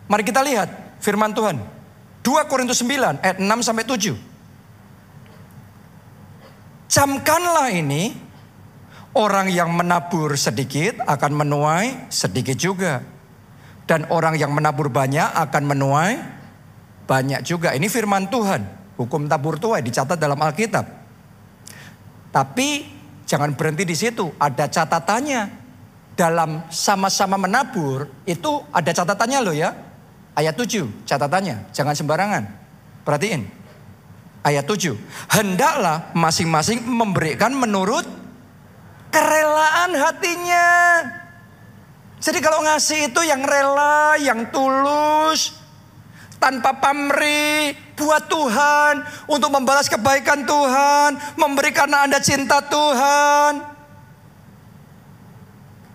[0.06, 1.58] Mari kita lihat firman Tuhan.
[2.26, 4.18] 2 Korintus 9 ayat 6 sampai 7.
[6.90, 8.14] Camkanlah ini
[9.18, 13.02] orang yang menabur sedikit akan menuai sedikit juga
[13.86, 16.14] dan orang yang menabur banyak akan menuai
[17.06, 17.78] banyak juga.
[17.78, 18.62] Ini firman Tuhan.
[18.98, 20.86] Hukum tabur tuai dicatat dalam Alkitab.
[22.34, 22.68] Tapi
[23.30, 24.34] jangan berhenti di situ.
[24.42, 25.64] Ada catatannya.
[26.16, 29.85] Dalam sama-sama menabur itu ada catatannya loh ya.
[30.36, 31.72] Ayat 7 catatannya.
[31.72, 32.44] Jangan sembarangan.
[33.08, 33.48] Perhatiin.
[34.44, 34.94] Ayat 7.
[35.32, 38.04] Hendaklah masing-masing memberikan menurut
[39.10, 40.68] kerelaan hatinya.
[42.20, 45.56] Jadi kalau ngasih itu yang rela, yang tulus,
[46.36, 48.94] tanpa pamrih, buat Tuhan,
[49.32, 53.64] untuk membalas kebaikan Tuhan, memberi karena Anda cinta Tuhan.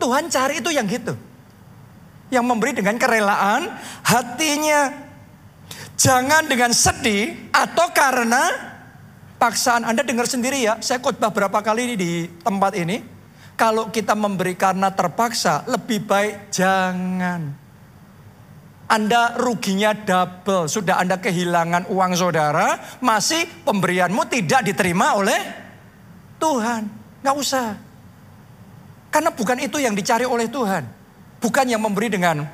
[0.00, 1.12] Tuhan cari itu yang gitu.
[2.30, 3.68] Yang memberi dengan kerelaan
[4.06, 5.10] hatinya.
[6.00, 8.70] Jangan dengan sedih atau karena
[9.36, 9.84] paksaan.
[9.84, 13.02] Anda dengar sendiri ya, saya khotbah berapa kali di tempat ini.
[13.58, 17.52] Kalau kita memberi karena terpaksa, lebih baik jangan.
[18.90, 20.66] Anda ruginya double.
[20.66, 25.40] Sudah Anda kehilangan uang saudara, masih pemberianmu tidak diterima oleh
[26.40, 26.88] Tuhan.
[27.20, 27.76] Nggak usah.
[29.12, 30.99] Karena bukan itu yang dicari oleh Tuhan.
[31.40, 32.44] Bukan yang memberi dengan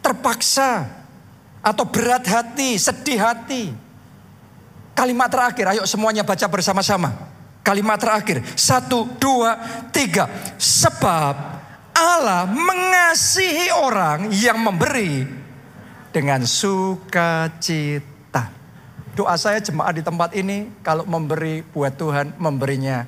[0.00, 0.88] terpaksa
[1.60, 3.68] atau berat hati, sedih hati.
[4.96, 7.12] Kalimat terakhir, ayo semuanya baca bersama-sama.
[7.60, 8.40] Kalimat terakhir.
[8.56, 9.60] Satu, dua,
[9.92, 10.28] tiga.
[10.56, 11.36] Sebab
[11.92, 15.28] Allah mengasihi orang yang memberi
[16.10, 18.02] dengan sukacita.
[19.12, 23.04] Doa saya jemaat di tempat ini kalau memberi buat Tuhan memberinya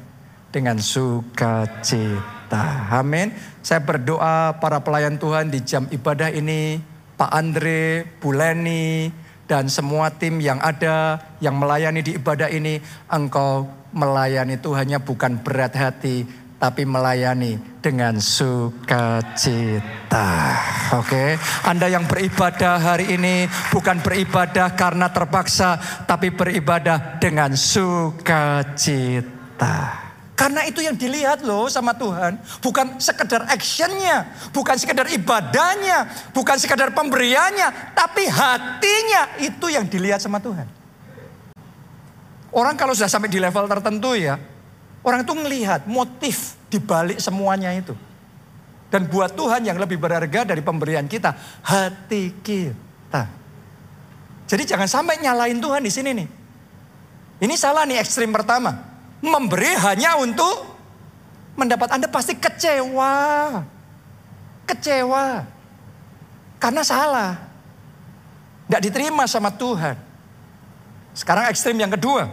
[0.52, 2.62] dengan sukacita.
[2.92, 3.32] Amin.
[3.64, 6.76] Saya berdoa para pelayan Tuhan di jam ibadah ini,
[7.16, 9.08] Pak Andre, Bu Leni,
[9.48, 12.78] dan semua tim yang ada yang melayani di ibadah ini,
[13.08, 16.28] engkau melayani Tuhannya bukan berat hati,
[16.60, 19.80] tapi melayani dengan sukacita.
[20.94, 21.34] Oke, okay?
[21.66, 29.22] Anda yang beribadah hari ini bukan beribadah karena terpaksa, tapi beribadah dengan sukacita.
[30.42, 32.34] Karena itu yang dilihat loh sama Tuhan.
[32.58, 34.26] Bukan sekedar actionnya.
[34.50, 36.10] Bukan sekedar ibadahnya.
[36.34, 37.94] Bukan sekedar pemberiannya.
[37.94, 40.66] Tapi hatinya itu yang dilihat sama Tuhan.
[42.50, 44.34] Orang kalau sudah sampai di level tertentu ya,
[45.06, 47.94] orang itu melihat motif di balik semuanya itu.
[48.90, 53.30] Dan buat Tuhan yang lebih berharga dari pemberian kita, hati kita.
[54.50, 56.28] Jadi jangan sampai nyalain Tuhan di sini nih.
[57.46, 58.91] Ini salah nih ekstrim pertama.
[59.22, 60.66] Memberi hanya untuk
[61.54, 63.14] mendapat Anda pasti kecewa.
[64.66, 65.46] Kecewa.
[66.58, 67.38] Karena salah.
[68.66, 69.94] Tidak diterima sama Tuhan.
[71.14, 72.26] Sekarang ekstrim yang kedua.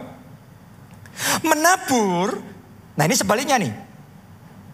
[1.46, 2.42] Menabur,
[2.98, 3.74] nah ini sebaliknya nih.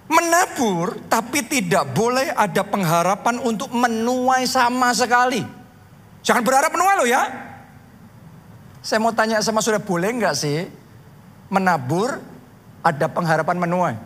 [0.07, 5.43] Menabur tapi tidak boleh ada pengharapan untuk menuai sama sekali.
[6.23, 7.23] Jangan berharap menuai loh ya.
[8.81, 10.86] Saya mau tanya sama sudah boleh nggak sih
[11.51, 12.19] menabur
[12.83, 13.97] ada pengharapan menuai?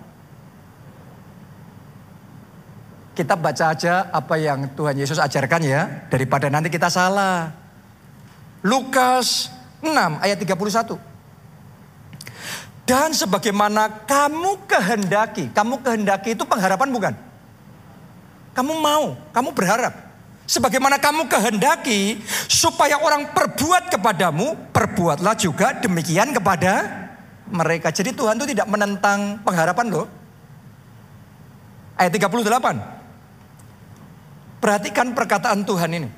[3.16, 7.53] Kita baca aja apa yang Tuhan Yesus ajarkan ya, daripada nanti kita salah.
[8.64, 9.53] Lukas
[9.84, 9.93] 6
[10.24, 10.97] ayat 31.
[12.88, 17.14] Dan sebagaimana kamu kehendaki, kamu kehendaki itu pengharapan bukan?
[18.51, 19.95] Kamu mau, kamu berharap.
[20.51, 22.18] Sebagaimana kamu kehendaki
[22.51, 26.99] supaya orang perbuat kepadamu, perbuatlah juga demikian kepada
[27.51, 27.92] mereka.
[27.92, 30.07] Jadi Tuhan itu tidak menentang pengharapan loh.
[31.98, 32.30] Ayat 38.
[34.61, 36.09] Perhatikan perkataan Tuhan ini.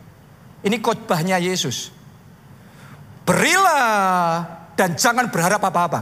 [0.62, 1.90] Ini khotbahnya Yesus.
[3.26, 4.46] Berilah
[4.78, 6.00] dan jangan berharap apa-apa.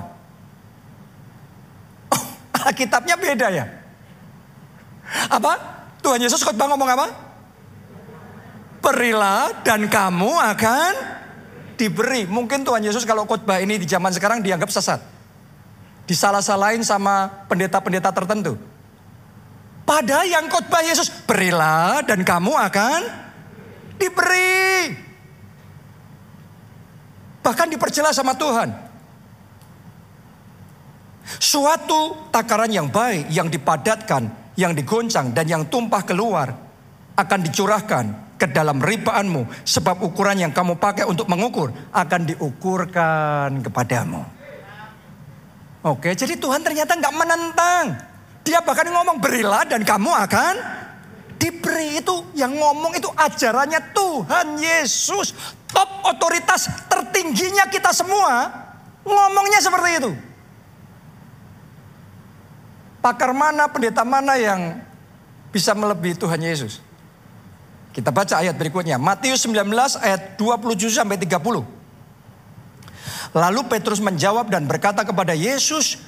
[2.68, 3.64] Alkitabnya beda ya.
[5.32, 5.56] Apa?
[6.00, 7.30] Tuhan Yesus khotbah ngomong apa?
[8.80, 10.92] berilah dan kamu akan
[11.76, 12.24] diberi.
[12.26, 15.00] Mungkin Tuhan Yesus kalau khotbah ini di zaman sekarang dianggap sesat.
[16.10, 18.58] Disalah-salahin sama pendeta-pendeta tertentu.
[19.86, 23.00] Padahal yang khotbah Yesus, berilah dan kamu akan
[23.94, 24.90] diberi.
[27.46, 28.74] Bahkan diperjelas sama Tuhan.
[31.38, 36.58] Suatu takaran yang baik, yang dipadatkan, yang digoncang, dan yang tumpah keluar
[37.14, 39.62] akan dicurahkan ke dalam ribaanmu.
[39.62, 44.39] Sebab ukuran yang kamu pakai untuk mengukur akan diukurkan kepadamu.
[45.80, 47.84] Oke, jadi Tuhan ternyata nggak menentang.
[48.44, 50.54] Dia bahkan ngomong berilah dan kamu akan
[51.40, 55.32] diberi itu yang ngomong itu ajarannya Tuhan Yesus.
[55.72, 58.52] Top otoritas tertingginya kita semua
[59.08, 60.10] ngomongnya seperti itu.
[63.00, 64.84] Pakar mana, pendeta mana yang
[65.48, 66.84] bisa melebihi Tuhan Yesus?
[67.96, 69.00] Kita baca ayat berikutnya.
[69.00, 69.64] Matius 19
[69.96, 71.79] ayat 27 sampai 30.
[73.30, 76.02] Lalu Petrus menjawab dan berkata kepada Yesus,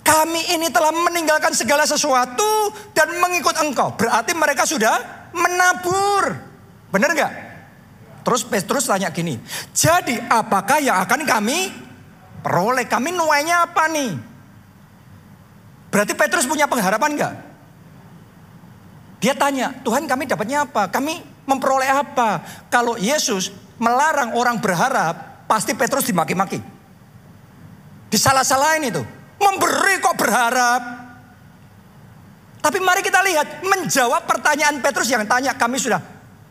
[0.00, 3.92] kami ini telah meninggalkan segala sesuatu dan mengikut engkau.
[3.94, 6.32] Berarti mereka sudah menabur.
[6.88, 7.32] Benar nggak?
[8.22, 9.34] Terus Petrus tanya gini,
[9.74, 11.74] jadi apakah yang akan kami
[12.38, 12.86] peroleh?
[12.86, 14.14] Kami nuainya apa nih?
[15.90, 17.34] Berarti Petrus punya pengharapan nggak?
[19.18, 20.86] Dia tanya, Tuhan kami dapatnya apa?
[20.90, 21.18] Kami
[21.50, 22.42] memperoleh apa?
[22.70, 23.50] Kalau Yesus
[23.82, 26.56] melarang orang berharap, pasti Petrus dimaki-maki.
[28.08, 29.04] Disalah-salahin itu.
[29.36, 30.80] Memberi kok berharap.
[32.64, 36.00] Tapi mari kita lihat, menjawab pertanyaan Petrus yang tanya, kami sudah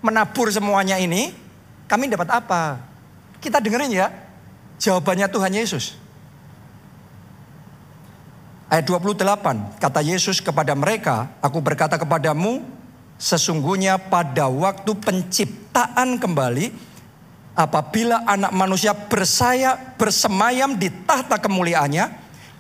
[0.06, 1.34] menabur semuanya ini,
[1.90, 2.78] kami dapat apa?
[3.40, 4.12] Kita dengerin ya,
[4.78, 5.96] jawabannya Tuhan Yesus.
[8.68, 12.60] Ayat 28, kata Yesus kepada mereka, aku berkata kepadamu,
[13.16, 16.91] sesungguhnya pada waktu penciptaan kembali,
[17.56, 22.06] apabila anak manusia bersayap, bersemayam di tahta kemuliaannya,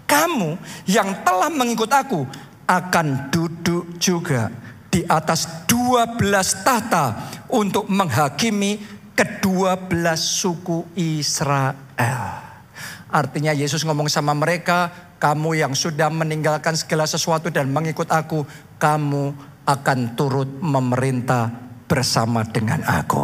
[0.07, 2.27] kamu yang telah mengikut aku
[2.67, 4.51] akan duduk juga
[4.91, 8.79] di atas dua belas tahta untuk menghakimi
[9.15, 12.51] kedua belas suku Israel.
[13.11, 18.47] Artinya Yesus ngomong sama mereka, kamu yang sudah meninggalkan segala sesuatu dan mengikut aku,
[18.79, 19.35] kamu
[19.67, 21.60] akan turut memerintah
[21.91, 23.19] bersama dengan aku.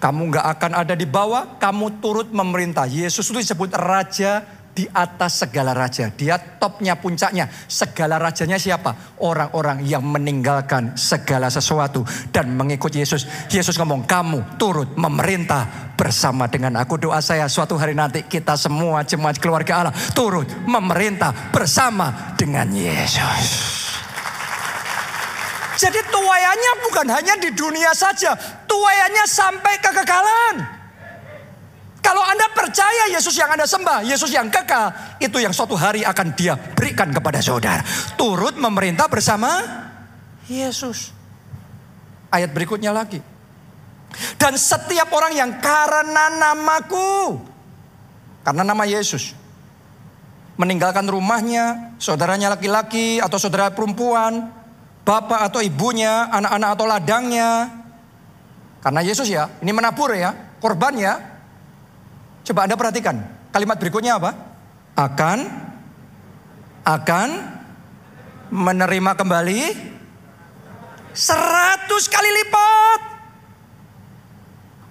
[0.00, 2.88] Kamu nggak akan ada di bawah, kamu turut memerintah.
[2.88, 4.40] Yesus itu disebut raja
[4.72, 6.08] di atas segala raja.
[6.08, 7.52] Dia topnya, puncaknya.
[7.68, 9.20] Segala rajanya siapa?
[9.20, 12.00] Orang-orang yang meninggalkan segala sesuatu
[12.32, 13.28] dan mengikut Yesus.
[13.52, 16.96] Yesus ngomong, kamu turut memerintah bersama dengan aku.
[16.96, 23.79] Doa saya suatu hari nanti kita semua jemaat keluarga Allah turut memerintah bersama dengan Yesus.
[25.80, 28.36] Jadi tuayannya bukan hanya di dunia saja,
[28.68, 30.56] tuayannya sampai kekekalan.
[32.04, 34.92] Kalau Anda percaya Yesus yang Anda sembah, Yesus yang kekal,
[35.24, 37.80] itu yang suatu hari akan dia berikan kepada saudara.
[38.20, 39.48] Turut memerintah bersama
[40.52, 41.16] Yesus.
[42.28, 43.24] Ayat berikutnya lagi.
[44.36, 47.40] Dan setiap orang yang karena namaku,
[48.44, 49.32] karena nama Yesus,
[50.60, 54.59] meninggalkan rumahnya, saudaranya laki-laki atau saudara perempuan,
[55.10, 57.50] bapak atau ibunya, anak-anak atau ladangnya.
[58.78, 60.30] Karena Yesus ya, ini menabur ya,
[60.62, 61.18] korban ya.
[62.46, 63.18] Coba Anda perhatikan,
[63.50, 64.30] kalimat berikutnya apa?
[64.94, 65.50] Akan,
[66.86, 67.28] akan
[68.54, 69.60] menerima kembali
[71.10, 73.00] seratus kali lipat.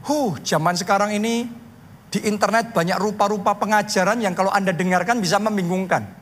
[0.03, 1.47] Huh, zaman sekarang ini
[2.11, 6.18] di internet banyak rupa-rupa pengajaran yang kalau Anda dengarkan bisa membingungkan.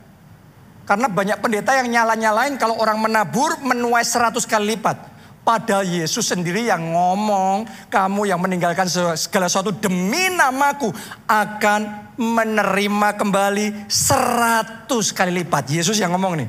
[0.88, 5.20] Karena banyak pendeta yang nyala-nyalain kalau orang menabur menuai seratus kali lipat.
[5.44, 10.88] Padahal Yesus sendiri yang ngomong, kamu yang meninggalkan segala sesuatu demi namaku
[11.28, 15.68] akan menerima kembali seratus kali lipat.
[15.68, 16.48] Yesus yang ngomong nih.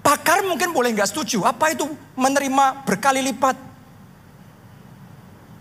[0.00, 1.44] Pakar mungkin boleh nggak setuju.
[1.44, 1.84] Apa itu
[2.16, 3.71] menerima berkali lipat?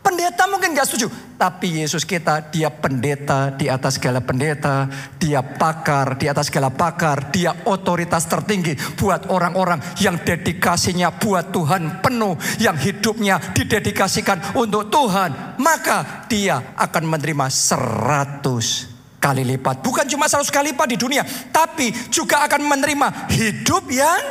[0.02, 1.14] Pendeta mungkin gak setuju.
[1.38, 4.90] Tapi Yesus kita, dia pendeta di atas segala pendeta.
[5.22, 7.30] Dia pakar di atas segala pakar.
[7.30, 12.34] Dia otoritas tertinggi buat orang-orang yang dedikasinya buat Tuhan penuh.
[12.58, 15.62] Yang hidupnya didedikasikan untuk Tuhan.
[15.62, 18.90] Maka dia akan menerima seratus
[19.22, 19.86] kali lipat.
[19.86, 21.22] Bukan cuma seratus kali lipat di dunia.
[21.54, 24.22] Tapi juga akan menerima hidup yang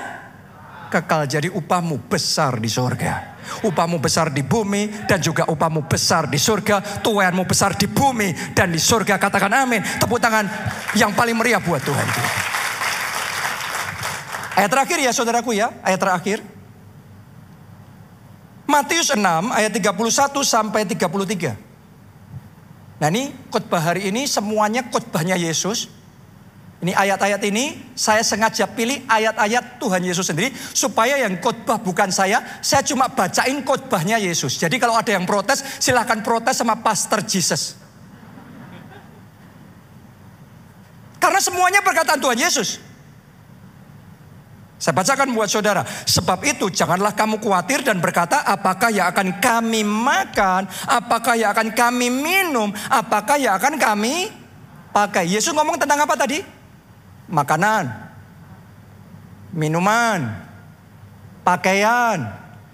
[0.90, 1.30] kekal.
[1.30, 3.38] Jadi upahmu besar di sorga.
[3.60, 7.02] Upahmu besar di bumi dan juga upahmu besar di surga.
[7.04, 9.20] Tuhanmu besar di bumi dan di surga.
[9.20, 9.82] Katakan amin.
[10.00, 10.48] Tepuk tangan
[10.96, 12.08] yang paling meriah buat Tuhan.
[14.58, 15.70] Ayat terakhir ya saudaraku ya.
[15.80, 16.38] Ayat terakhir.
[18.70, 19.18] Matius 6
[19.50, 21.58] ayat 31 sampai 33.
[23.02, 25.99] Nah ini khotbah hari ini semuanya khotbahnya Yesus.
[26.80, 32.40] Ini ayat-ayat ini saya sengaja pilih ayat-ayat Tuhan Yesus sendiri supaya yang khotbah bukan saya,
[32.64, 34.56] saya cuma bacain khotbahnya Yesus.
[34.56, 37.76] Jadi kalau ada yang protes, silahkan protes sama Pastor Jesus.
[41.20, 42.80] Karena semuanya perkataan Tuhan Yesus.
[44.80, 45.84] Saya bacakan buat saudara.
[45.84, 51.76] Sebab itu janganlah kamu khawatir dan berkata apakah yang akan kami makan, apakah yang akan
[51.76, 54.32] kami minum, apakah yang akan kami
[54.96, 55.28] pakai.
[55.28, 56.59] Yesus ngomong tentang apa tadi?
[57.30, 57.86] Makanan,
[59.54, 60.26] minuman,
[61.46, 62.26] pakaian.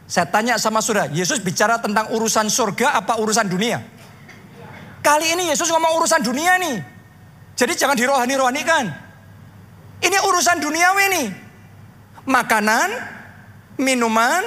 [0.09, 3.85] Saya tanya sama saudara, Yesus bicara tentang urusan surga apa urusan dunia?
[5.05, 6.77] Kali ini Yesus ngomong urusan dunia nih.
[7.53, 8.85] Jadi jangan dirohani-rohanikan.
[10.01, 11.27] Ini urusan duniawi nih
[12.27, 12.89] makanan,
[13.79, 14.43] minuman,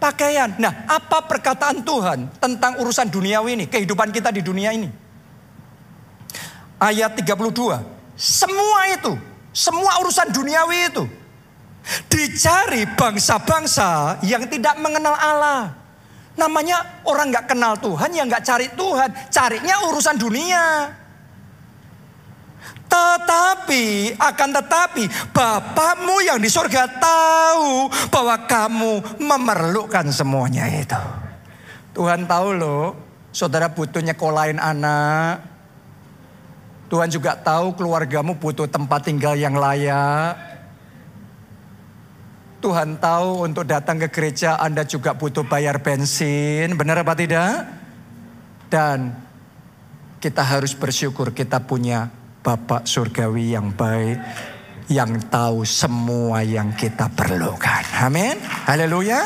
[0.00, 0.56] pakaian.
[0.56, 4.88] Nah, apa perkataan Tuhan tentang urusan duniawi ini, kehidupan kita di dunia ini?
[6.80, 7.97] Ayat 32.
[8.18, 9.14] Semua itu,
[9.54, 11.06] semua urusan duniawi itu
[12.10, 15.72] dicari bangsa-bangsa yang tidak mengenal Allah.
[16.38, 20.64] Namanya orang nggak kenal Tuhan, yang nggak cari Tuhan, carinya urusan dunia.
[22.88, 25.04] Tetapi, akan tetapi,
[25.34, 30.98] Bapakmu yang di surga tahu bahwa kamu memerlukan semuanya itu.
[31.92, 32.94] Tuhan tahu loh,
[33.34, 35.57] saudara butuh nyekolahin anak.
[36.88, 40.36] Tuhan juga tahu keluargamu butuh tempat tinggal yang layak.
[42.58, 46.74] Tuhan tahu untuk datang ke gereja Anda juga butuh bayar bensin.
[46.74, 47.68] Benar apa tidak?
[48.66, 49.14] Dan
[50.18, 52.10] kita harus bersyukur kita punya
[52.42, 54.18] Bapak surgawi yang baik
[54.88, 57.84] yang tahu semua yang kita perlukan.
[58.00, 58.40] Amin.
[58.64, 59.20] Haleluya.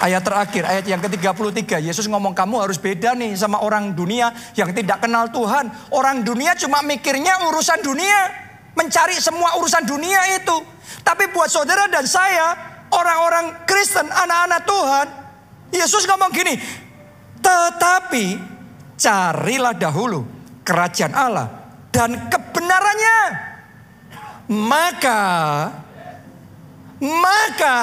[0.00, 4.72] Ayat terakhir, ayat yang ke-33, Yesus ngomong kamu harus beda nih sama orang dunia yang
[4.72, 5.68] tidak kenal Tuhan.
[5.92, 8.32] Orang dunia cuma mikirnya urusan dunia,
[8.72, 10.56] mencari semua urusan dunia itu.
[11.04, 12.56] Tapi buat saudara dan saya,
[12.88, 15.06] orang-orang Kristen, anak-anak Tuhan,
[15.68, 16.56] Yesus ngomong gini,
[17.44, 18.40] tetapi
[18.96, 20.24] carilah dahulu
[20.64, 21.46] kerajaan Allah
[21.92, 23.20] dan kebenarannya.
[24.50, 25.22] Maka
[27.00, 27.78] maka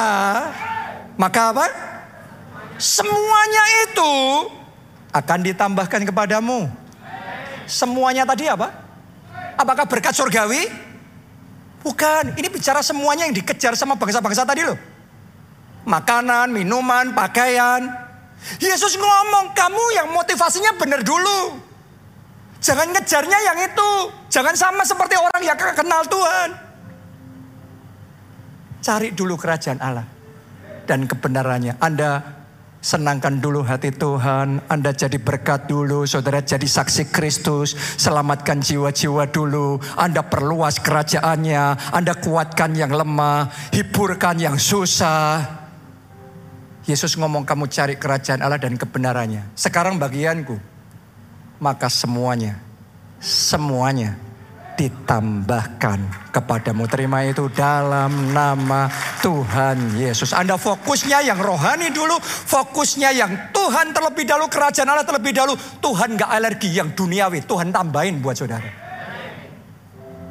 [1.15, 1.65] maka apa?
[2.77, 4.13] Semuanya itu
[5.13, 6.69] akan ditambahkan kepadamu.
[7.65, 8.69] Semuanya tadi apa?
[9.57, 10.69] Apakah berkat surgawi?
[11.81, 14.77] Bukan, ini bicara semuanya yang dikejar sama bangsa-bangsa tadi loh.
[15.89, 17.81] Makanan, minuman, pakaian.
[18.61, 21.57] Yesus ngomong, kamu yang motivasinya benar dulu.
[22.61, 23.91] Jangan ngejarnya yang itu.
[24.29, 26.49] Jangan sama seperti orang yang kenal Tuhan.
[28.83, 30.05] Cari dulu kerajaan Allah
[30.85, 31.75] dan kebenarannya.
[31.81, 32.36] Anda
[32.87, 34.63] senangkan dulu hati Tuhan.
[34.71, 36.07] Anda jadi berkat dulu.
[36.07, 37.75] Saudara jadi saksi Kristus.
[37.99, 39.83] Selamatkan jiwa-jiwa dulu.
[39.99, 41.91] Anda perluas kerajaannya.
[41.91, 43.51] Anda kuatkan yang lemah.
[43.75, 45.43] Hiburkan yang susah.
[46.87, 49.51] Yesus ngomong kamu cari kerajaan Allah dan kebenarannya.
[49.59, 50.55] Sekarang bagianku
[51.59, 52.55] maka semuanya,
[53.19, 54.15] semuanya
[54.77, 56.85] ditambahkan kepadamu.
[56.85, 58.85] Terima itu dalam nama
[59.25, 60.31] Tuhan Yesus.
[60.37, 65.57] Anda fokusnya yang rohani dulu, fokusnya yang Tuhan terlebih dahulu, kerajaan Allah terlebih dahulu.
[65.81, 68.69] Tuhan gak alergi yang duniawi, Tuhan tambahin buat saudara.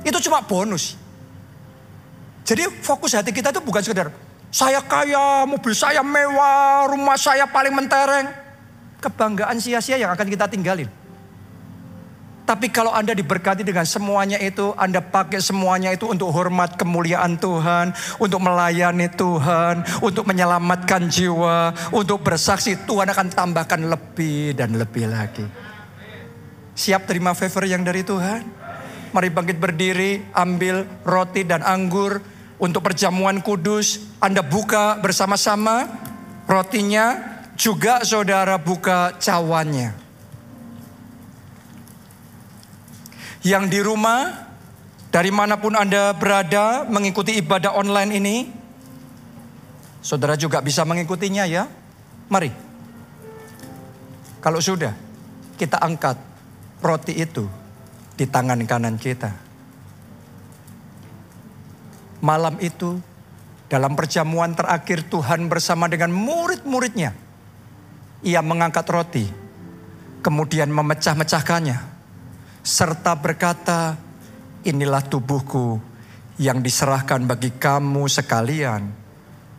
[0.07, 0.95] Itu cuma bonus.
[2.47, 4.15] Jadi fokus hati kita itu bukan sekedar
[4.55, 8.31] saya kaya, mobil saya mewah, rumah saya paling mentereng.
[9.03, 10.89] Kebanggaan sia-sia yang akan kita tinggalin.
[12.47, 17.91] Tapi kalau Anda diberkati dengan semuanya itu, Anda pakai semuanya itu untuk hormat kemuliaan Tuhan,
[18.23, 25.43] untuk melayani Tuhan, untuk menyelamatkan jiwa, untuk bersaksi, Tuhan akan tambahkan lebih dan lebih lagi.
[26.79, 28.47] Siap terima favor yang dari Tuhan?
[29.11, 32.23] Mari bangkit berdiri, ambil roti dan anggur
[32.63, 34.07] untuk perjamuan kudus.
[34.23, 35.91] Anda buka bersama-sama
[36.47, 40.06] rotinya, juga saudara buka cawannya.
[43.47, 44.51] Yang di rumah,
[45.15, 48.37] dari mana pun Anda berada mengikuti ibadah online ini,
[50.03, 51.71] saudara juga bisa mengikutinya ya.
[52.27, 52.51] Mari.
[54.43, 54.91] Kalau sudah,
[55.55, 56.19] kita angkat
[56.83, 57.47] roti itu
[58.19, 59.31] di tangan kanan kita.
[62.27, 62.99] Malam itu,
[63.71, 67.15] dalam perjamuan terakhir Tuhan bersama dengan murid-muridnya,
[68.27, 69.31] ia mengangkat roti,
[70.19, 71.96] kemudian memecah-mecahkannya
[72.67, 73.95] serta berkata,
[74.67, 75.79] "Inilah tubuhku
[76.37, 78.91] yang diserahkan bagi kamu sekalian.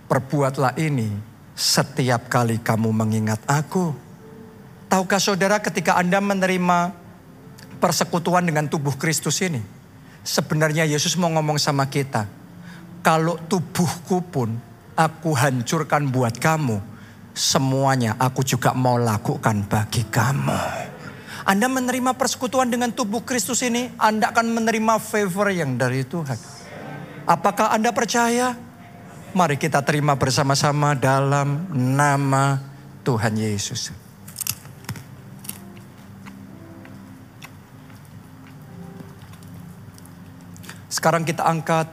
[0.08, 1.10] Perbuatlah ini
[1.58, 3.92] setiap kali kamu mengingat aku.
[4.88, 6.96] Tahukah saudara ketika Anda menerima
[7.82, 9.60] persekutuan dengan tubuh Kristus ini?
[10.24, 12.28] Sebenarnya Yesus mau ngomong sama kita.
[13.04, 14.56] Kalau tubuhku pun
[14.96, 16.80] aku hancurkan buat kamu.
[17.38, 20.97] Semuanya aku juga mau lakukan bagi kamu.
[21.48, 26.36] Anda menerima persekutuan dengan tubuh Kristus ini, Anda akan menerima favor yang dari Tuhan.
[27.24, 28.52] Apakah Anda percaya?
[29.32, 32.60] Mari kita terima bersama-sama dalam nama
[33.08, 33.96] Tuhan Yesus.
[40.92, 41.88] Sekarang kita angkat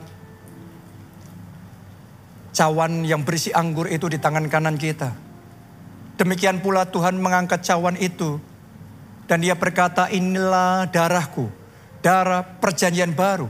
[2.59, 5.15] cawan yang berisi anggur itu di tangan kanan kita.
[6.19, 8.54] Demikian pula Tuhan mengangkat cawan itu.
[9.25, 11.49] Dan dia berkata inilah darahku,
[12.05, 13.49] darah perjanjian baru.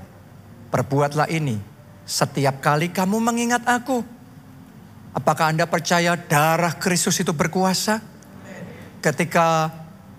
[0.71, 1.59] Perbuatlah ini
[2.05, 4.05] setiap kali kamu mengingat aku.
[5.15, 8.03] Apakah Anda percaya darah Kristus itu berkuasa?
[8.99, 9.71] Ketika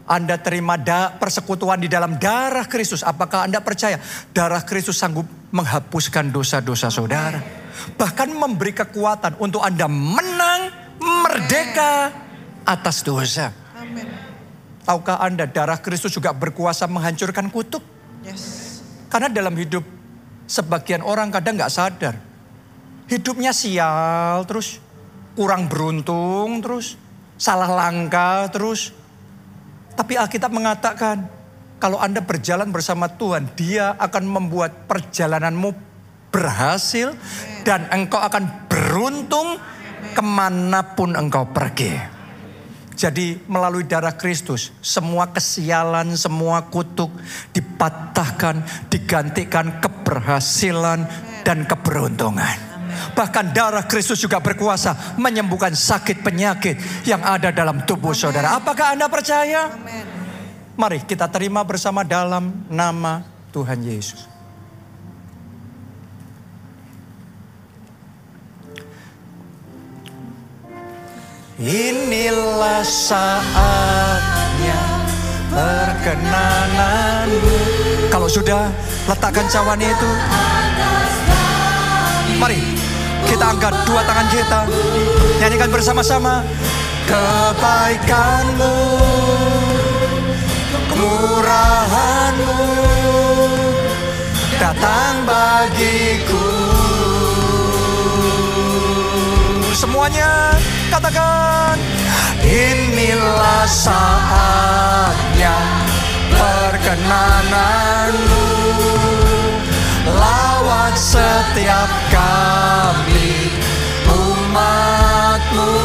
[0.08, 4.00] Anda terima da persekutuan di dalam darah Kristus, apakah Anda percaya
[4.32, 7.44] darah Kristus sanggup menghapuskan dosa-dosa saudara?
[8.00, 10.62] Bahkan memberi kekuatan untuk Anda menang
[11.00, 12.12] merdeka
[12.64, 13.65] atas dosa.
[14.86, 17.82] Tahukah Anda darah Kristus juga berkuasa menghancurkan kutuk?
[18.22, 18.82] Yes.
[19.10, 19.82] Karena dalam hidup
[20.46, 22.16] Sebagian orang kadang nggak sadar.
[23.10, 24.78] Hidupnya sial terus.
[25.34, 26.98] Kurang beruntung terus.
[27.36, 28.94] Salah langkah terus.
[29.98, 31.34] Tapi Alkitab mengatakan.
[31.76, 33.58] Kalau Anda berjalan bersama Tuhan.
[33.58, 35.74] Dia akan membuat perjalananmu
[36.30, 37.18] berhasil.
[37.66, 39.58] Dan engkau akan beruntung
[40.14, 42.15] ke mana pun engkau pergi.
[42.96, 47.12] Jadi melalui darah Kristus semua kesialan, semua kutuk
[47.52, 51.04] dipatahkan, digantikan keberhasilan
[51.44, 52.76] dan keberuntungan.
[53.12, 58.56] Bahkan darah Kristus juga berkuasa menyembuhkan sakit penyakit yang ada dalam tubuh saudara.
[58.56, 59.68] Apakah Anda percaya?
[60.76, 64.35] Mari kita terima bersama dalam nama Tuhan Yesus.
[71.56, 74.82] Inilah saatnya
[75.48, 77.60] perkenananmu.
[78.12, 78.68] Kalau sudah,
[79.08, 80.12] letakkan cawan itu.
[82.44, 82.60] Mari
[83.32, 84.68] kita angkat dua tangan kita.
[85.40, 86.44] Nyanyikan bersama-sama.
[87.08, 88.76] Kebaikanmu,
[90.92, 92.68] kemurahanmu
[94.60, 96.55] datang bagiku.
[99.76, 100.56] Semuanya.
[100.88, 101.76] Katakan
[102.40, 105.52] Inilah saatnya
[106.32, 108.48] perkenananmu.
[110.08, 113.52] Lawat setiap kami
[114.08, 115.76] umatmu.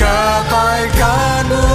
[0.00, 1.73] Kebaikanmu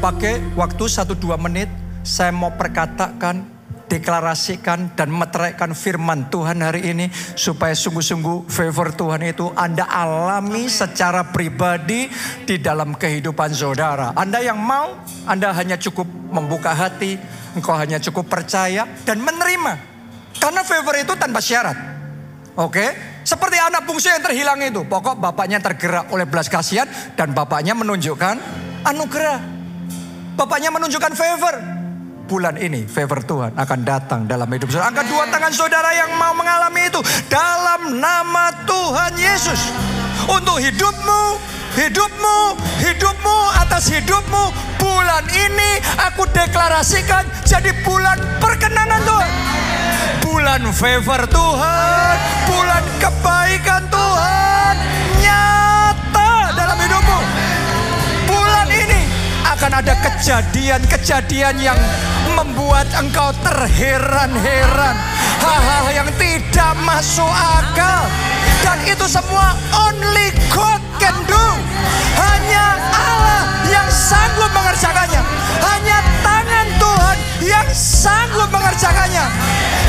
[0.00, 1.68] pakai waktu 1-2 menit.
[2.00, 3.44] Saya mau perkatakan,
[3.92, 7.12] deklarasikan dan meteraikan firman Tuhan hari ini.
[7.36, 12.08] Supaya sungguh-sungguh favor Tuhan itu Anda alami secara pribadi
[12.48, 14.16] di dalam kehidupan saudara.
[14.16, 14.96] Anda yang mau,
[15.28, 17.20] Anda hanya cukup membuka hati.
[17.52, 19.76] Engkau hanya cukup percaya dan menerima.
[20.40, 21.76] Karena favor itu tanpa syarat.
[22.56, 24.80] Oke, seperti anak bungsu yang terhilang itu.
[24.88, 28.40] Pokok bapaknya tergerak oleh belas kasihan dan bapaknya menunjukkan
[28.88, 29.59] anugerah.
[30.36, 31.54] Bapaknya menunjukkan favor.
[32.30, 34.94] bulan ini favor Tuhan akan datang dalam hidup saudara.
[34.94, 39.58] Angkat dua tangan saudara yang mau mengalami itu dalam nama Tuhan Yesus.
[40.30, 41.22] Untuk hidupmu,
[41.74, 42.38] hidupmu,
[42.86, 49.30] hidupmu atas hidupmu bulan ini aku deklarasikan jadi bulan perkenanan Tuhan.
[50.22, 52.14] Bulan favor Tuhan,
[52.46, 53.79] bulan kebaikan
[60.20, 61.80] kejadian-kejadian yang
[62.36, 64.92] membuat engkau terheran-heran.
[65.40, 68.04] Hal-hal yang tidak masuk akal.
[68.60, 71.46] Dan itu semua only God can do.
[72.20, 75.24] Hanya Allah yang sanggup mengerjakannya.
[75.64, 79.24] Hanya tangan Tuhan yang sanggup mengerjakannya.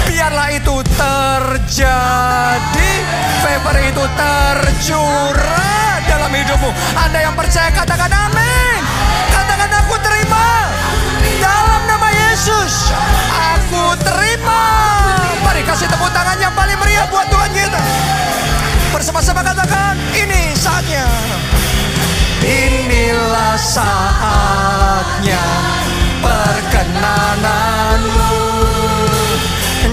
[0.07, 2.91] Biarlah itu terjadi.
[3.43, 6.71] Favor itu tercurah dalam hidupmu.
[6.95, 8.30] Anda yang percaya katakan amin.
[12.41, 12.89] Yesus.
[13.53, 14.65] Aku terima.
[15.45, 17.77] Mari kasih tepuk tangan yang paling meriah buat Tuhan kita.
[18.89, 21.05] Bersama-sama katakan ini saatnya.
[22.41, 25.45] Inilah saatnya
[26.25, 28.33] perkenananmu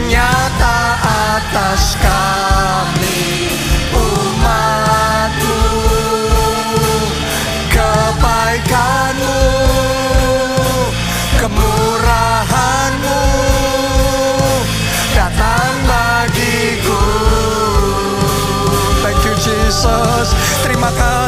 [0.08, 2.47] nyata atas kami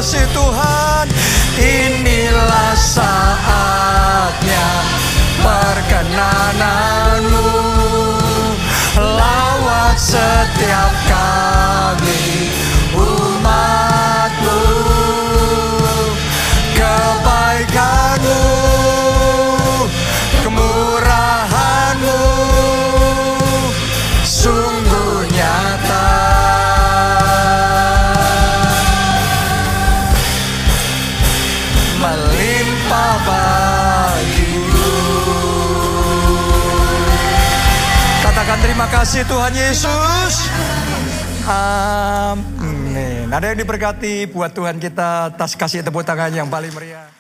[0.01, 1.05] kasih Tuhan
[1.61, 4.69] Inilah saatnya
[5.45, 7.53] Perkenananmu.
[8.97, 12.49] Lawat setiap kami
[38.91, 40.35] kasih Tuhan Yesus.
[41.47, 43.31] Amin.
[43.31, 47.20] Ada yang diberkati buat Tuhan kita atas kasih tepuk tangan yang paling meriah.